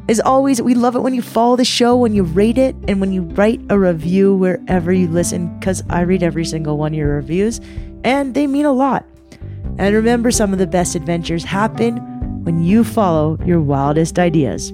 As 0.10 0.19
always, 0.19 0.62
we 0.62 0.73
love 0.73 0.97
it 0.97 1.03
when 1.03 1.13
you 1.13 1.21
follow 1.21 1.56
the 1.56 1.63
show, 1.63 1.95
when 1.95 2.13
you 2.13 2.23
rate 2.23 2.58
it, 2.58 2.75
and 2.89 2.99
when 2.99 3.13
you 3.13 3.21
write 3.21 3.62
a 3.69 3.80
review 3.80 4.36
wherever 4.36 4.91
you 4.91 5.08
listen, 5.08 5.58
because 5.58 5.84
I 5.89 6.01
read 6.01 6.21
every 6.21 6.43
single 6.43 6.77
one 6.77 6.91
of 6.91 6.97
your 6.97 7.15
reviews, 7.15 7.62
and 8.03 8.34
they 8.34 8.45
mean 8.45 8.65
a 8.65 8.73
lot. 8.73 9.06
And 9.77 9.95
remember, 9.95 10.32
some 10.32 10.51
of 10.51 10.60
the 10.60 10.67
best 10.67 10.95
adventures 10.95 11.45
happen 11.45 11.95
when 12.43 12.62
you 12.62 12.84
follow 12.84 13.38
your 13.45 13.62
wildest 13.62 14.19
ideas. 14.19 14.73